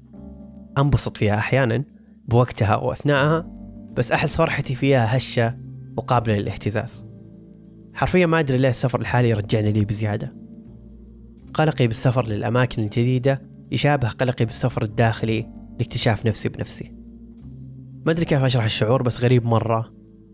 أنبسط 0.79 1.17
فيها 1.17 1.39
أحيانا 1.39 1.98
بوقتها 2.29 2.77
وأثناءها 2.77 3.47
بس 3.97 4.13
أحس 4.13 4.37
فرحتي 4.37 4.75
فيها 4.75 5.17
هشة 5.17 5.59
وقابلة 5.97 6.37
للاهتزاز. 6.37 7.07
حرفيا 7.95 8.27
ما 8.27 8.41
أدري 8.41 8.59
ليه 8.59 8.69
السفر 8.69 9.01
الحالي 9.01 9.29
يرجعني 9.29 9.73
لي 9.73 9.85
بزيادة. 9.85 10.35
قلقي 11.55 11.87
بالسفر 11.87 12.27
للأماكن 12.27 12.83
الجديدة 12.83 13.43
يشابه 13.73 14.09
قلقي 14.09 14.45
بالسفر 14.45 14.83
الداخلي 14.83 15.49
لاكتشاف 15.79 16.27
نفسي 16.27 16.49
بنفسي. 16.49 16.93
ما 18.07 18.13
أدري 18.13 18.25
كيف 18.25 18.43
أشرح 18.43 18.65
الشعور 18.65 19.03
بس 19.03 19.21
غريب 19.21 19.45
مرة. 19.45 19.93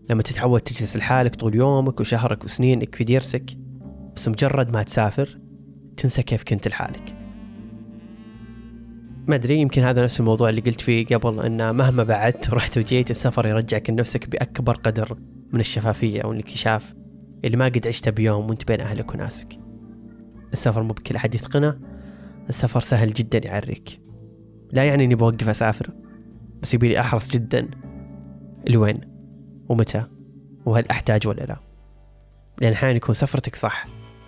لما 0.09 0.21
تتعود 0.21 0.61
تجلس 0.61 0.97
لحالك 0.97 1.35
طول 1.35 1.55
يومك 1.55 1.99
وشهرك 1.99 2.43
وسنينك 2.43 2.95
في 2.95 3.03
ديرتك 3.03 3.57
بس 4.15 4.27
مجرد 4.27 4.73
ما 4.73 4.83
تسافر 4.83 5.39
تنسى 5.97 6.23
كيف 6.23 6.43
كنت 6.43 6.67
لحالك. 6.67 7.14
ما 9.27 9.35
أدري 9.35 9.55
يمكن 9.55 9.81
هذا 9.81 10.03
نفس 10.03 10.19
الموضوع 10.19 10.49
اللي 10.49 10.61
قلت 10.61 10.81
فيه 10.81 11.05
قبل 11.05 11.39
إن 11.39 11.75
مهما 11.75 12.03
بعدت 12.03 12.53
ورحت 12.53 12.77
وجيت 12.77 13.11
السفر 13.11 13.47
يرجعك 13.47 13.89
لنفسك 13.89 14.29
بأكبر 14.29 14.75
قدر 14.75 15.17
من 15.53 15.59
الشفافية 15.59 16.21
أو 16.21 16.31
الانكشاف 16.31 16.93
اللي 17.45 17.57
ما 17.57 17.65
قد 17.65 17.87
عشته 17.87 18.11
بيوم 18.11 18.49
وأنت 18.49 18.67
بين 18.67 18.81
أهلك 18.81 19.13
وناسك. 19.13 19.59
السفر 20.53 20.83
مو 20.83 20.93
بكل 20.93 21.15
أحد 21.15 21.35
يتقنه، 21.35 21.79
السفر 22.49 22.79
سهل 22.79 23.13
جدا 23.13 23.47
يعريك. 23.47 24.01
لا 24.71 24.85
يعني 24.85 25.03
إني 25.03 25.15
بوقف 25.15 25.49
أسافر، 25.49 25.89
بس 26.61 26.73
يبيلي 26.73 26.99
أحرص 26.99 27.29
جدا 27.29 27.67
لوين 28.67 29.01
ومتى 29.69 30.03
وهل 30.65 30.87
أحتاج 30.87 31.27
ولا 31.27 31.41
لا. 31.41 31.57
لأن 32.61 32.73
أحيانا 32.73 32.97
يكون 32.97 33.15
سفرتك 33.15 33.55
صح 33.55 33.87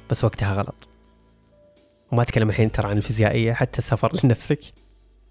بس 0.10 0.24
وقتها 0.24 0.54
غلط. 0.54 0.90
وما 2.12 2.22
أتكلم 2.22 2.50
الحين 2.50 2.72
ترى 2.72 2.88
عن 2.88 2.98
الفيزيائية 2.98 3.54
حتى 3.54 3.80
السفر 3.80 4.12
لنفسك 4.24 4.60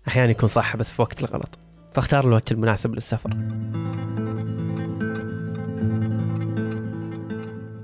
أحيانا 0.08 0.30
يكون 0.30 0.48
صح 0.48 0.76
بس 0.76 0.92
في 0.92 1.02
وقت 1.02 1.24
الغلط. 1.24 1.58
فاختار 1.94 2.26
الوقت 2.26 2.52
المناسب 2.52 2.94
للسفر. 2.94 3.30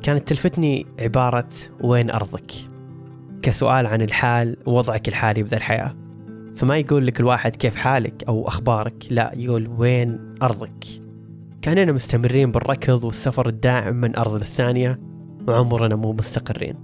كانت 0.03 0.29
تلفتني 0.29 0.87
عبارة 0.99 1.49
وين 1.81 2.11
أرضك؟ 2.11 2.53
كسؤال 3.43 3.87
عن 3.87 4.03
الحال 4.03 4.57
ووضعك 4.67 5.09
الحالي 5.09 5.43
بذا 5.43 5.57
الحياة. 5.57 5.97
فما 6.55 6.77
يقول 6.77 7.07
لك 7.07 7.21
الواحد 7.21 7.57
كيف 7.57 7.77
حالك 7.77 8.25
أو 8.29 8.49
أخبارك 8.49 9.07
لا 9.11 9.33
يقول 9.37 9.69
وين 9.69 10.35
أرضك. 10.43 10.85
كأننا 11.63 11.93
مستمرين 11.93 12.51
بالركض 12.51 13.05
والسفر 13.05 13.49
الدائم 13.49 13.97
من 13.97 14.17
أرض 14.17 14.35
للثانية 14.35 15.01
وعمرنا 15.49 15.97
مو 15.97 16.13
مستقرين. 16.13 16.75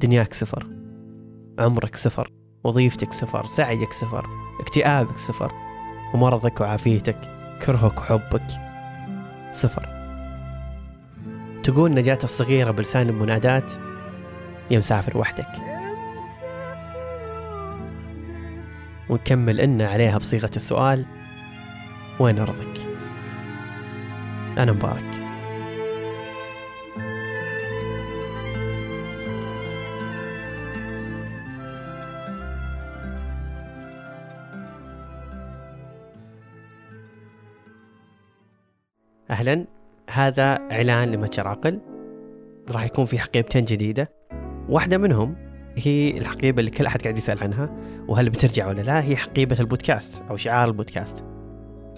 دنياك 0.00 0.34
صفر. 0.34 0.66
عمرك 1.58 1.96
صفر. 1.96 2.30
وظيفتك 2.64 3.12
صفر 3.12 3.46
سعيك 3.46 3.92
صفر 3.92 4.26
اكتئابك 4.60 5.16
صفر 5.16 5.52
ومرضك 6.14 6.60
وعافيتك 6.60 7.18
كرهك 7.66 7.98
وحبك 7.98 8.46
صفر. 9.52 9.88
تقول 11.62 11.94
نجاة 11.94 12.18
الصغيرة 12.24 12.70
بلسان 12.70 13.08
المنادات 13.08 13.72
يا 14.70 14.78
مسافر 14.78 15.18
وحدك. 15.18 15.48
ونكمل 19.08 19.60
إن 19.60 19.82
عليها 19.82 20.18
بصيغة 20.18 20.50
السؤال 20.56 21.04
وين 22.20 22.38
أرضك؟ 22.38 22.86
أنا 24.58 24.72
مبارك. 24.72 25.13
أهلا. 39.34 39.66
هذا 40.10 40.42
إعلان 40.72 41.10
لمتجر 41.10 41.48
عقل 41.48 41.80
راح 42.70 42.84
يكون 42.84 43.04
في 43.04 43.18
حقيبتين 43.18 43.64
جديدة. 43.64 44.10
واحدة 44.68 44.98
منهم 44.98 45.36
هي 45.76 46.18
الحقيبة 46.18 46.60
اللي 46.60 46.70
كل 46.70 46.86
أحد 46.86 47.02
قاعد 47.02 47.16
يسأل 47.16 47.42
عنها 47.42 47.70
وهل 48.08 48.30
بترجع 48.30 48.68
ولا 48.68 48.82
لا؟ 48.82 49.02
هي 49.02 49.16
حقيبة 49.16 49.56
البودكاست 49.60 50.22
أو 50.30 50.36
شعار 50.36 50.68
البودكاست. 50.68 51.24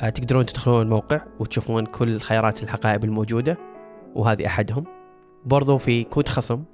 آه، 0.00 0.08
تقدرون 0.08 0.46
تدخلون 0.46 0.82
الموقع 0.82 1.20
وتشوفون 1.40 1.86
كل 1.86 2.20
خيارات 2.20 2.62
الحقائب 2.62 3.04
الموجودة 3.04 3.58
وهذه 4.14 4.46
أحدهم. 4.46 4.84
برضو 5.44 5.78
في 5.78 6.04
كود 6.04 6.28
خصم 6.28 6.64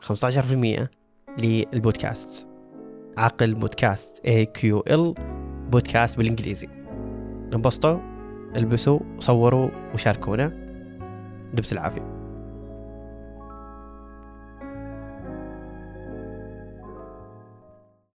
15% 0.00 0.90
للبودكاست. 1.38 2.48
عقل 3.18 3.54
بودكاست 3.54 4.26
AQL 4.26 5.20
بودكاست 5.70 6.18
بالإنجليزي. 6.18 6.68
انبسطوا. 7.54 8.17
البسوا 8.56 8.98
صوروا 9.18 9.70
وشاركونا. 9.94 10.52
لبس 11.54 11.72
العافية. 11.72 12.17